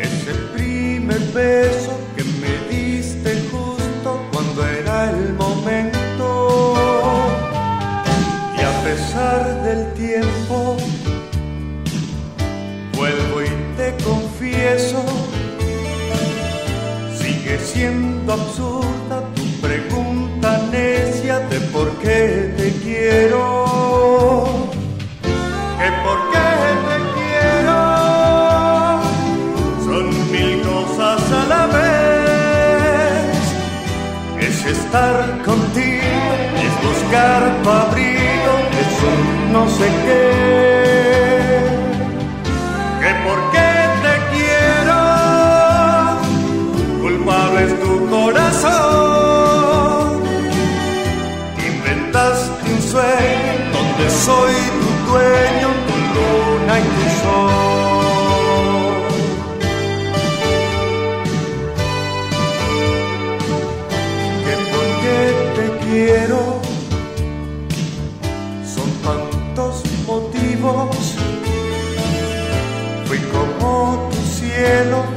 ese 0.00 0.34
primer 0.54 1.20
beso 1.32 1.98
siendo 17.76 18.32
absurda 18.32 19.16
tu 19.34 19.44
pregunta 19.60 20.48
necia 20.72 21.40
de 21.50 21.60
por 21.74 21.88
qué 22.02 22.54
te 22.56 22.68
quiero. 22.82 23.44
Que 25.78 25.88
por 26.04 26.18
qué 26.32 26.48
te 26.88 26.96
quiero 27.16 27.80
son 29.84 30.06
mil 30.32 30.52
cosas 30.70 31.22
a 31.40 31.42
la 31.52 31.64
vez. 31.76 33.36
Es 34.46 34.56
estar 34.76 35.14
contigo, 35.44 36.28
es 36.66 36.74
buscar 36.88 37.40
tu 37.62 37.68
abrigo, 37.84 38.54
es 38.82 38.92
un 39.12 39.20
no 39.52 39.62
sé 39.78 39.88
qué. 40.04 41.35
corazón. 48.46 50.22
Inventaste 51.58 52.72
un 52.72 52.82
sueño 52.82 53.52
donde 53.72 54.10
soy 54.10 54.54
tu 54.80 54.88
dueño, 55.10 55.68
tu 55.86 55.94
luna 56.14 56.74
y 56.78 56.82
tu 56.94 57.04
sol. 57.22 57.54
Que 64.44 64.54
porque 64.72 65.16
te 65.56 65.66
quiero 65.84 66.40
son 68.74 68.88
tantos 69.02 69.74
motivos. 70.06 70.96
Fui 73.06 73.20
como 73.32 74.08
tu 74.10 74.20
cielo 74.38 75.15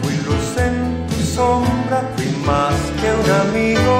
un 3.16 3.32
amigo. 3.32 3.99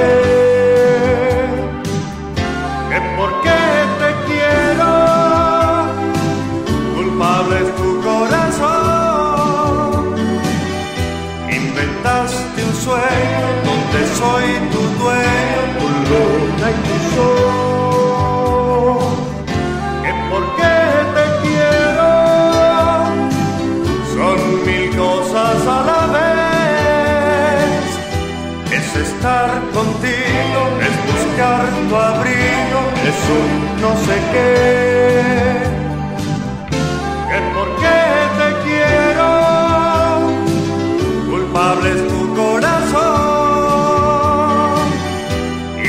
No 0.00 0.49
qué. 34.32 34.50
Que 37.30 37.38
por 37.54 37.68
qué 37.80 38.00
te 38.38 38.48
quiero, 38.64 39.28
culpable 41.30 41.86
es 41.90 42.00
tu 42.08 42.20
corazón. 42.34 42.80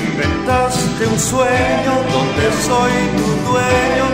Inventaste 0.03 1.01
un 1.07 1.19
sueño 1.19 1.93
donde 2.15 2.45
soy 2.67 2.95
tu 3.17 3.27
dueño, 3.49 4.05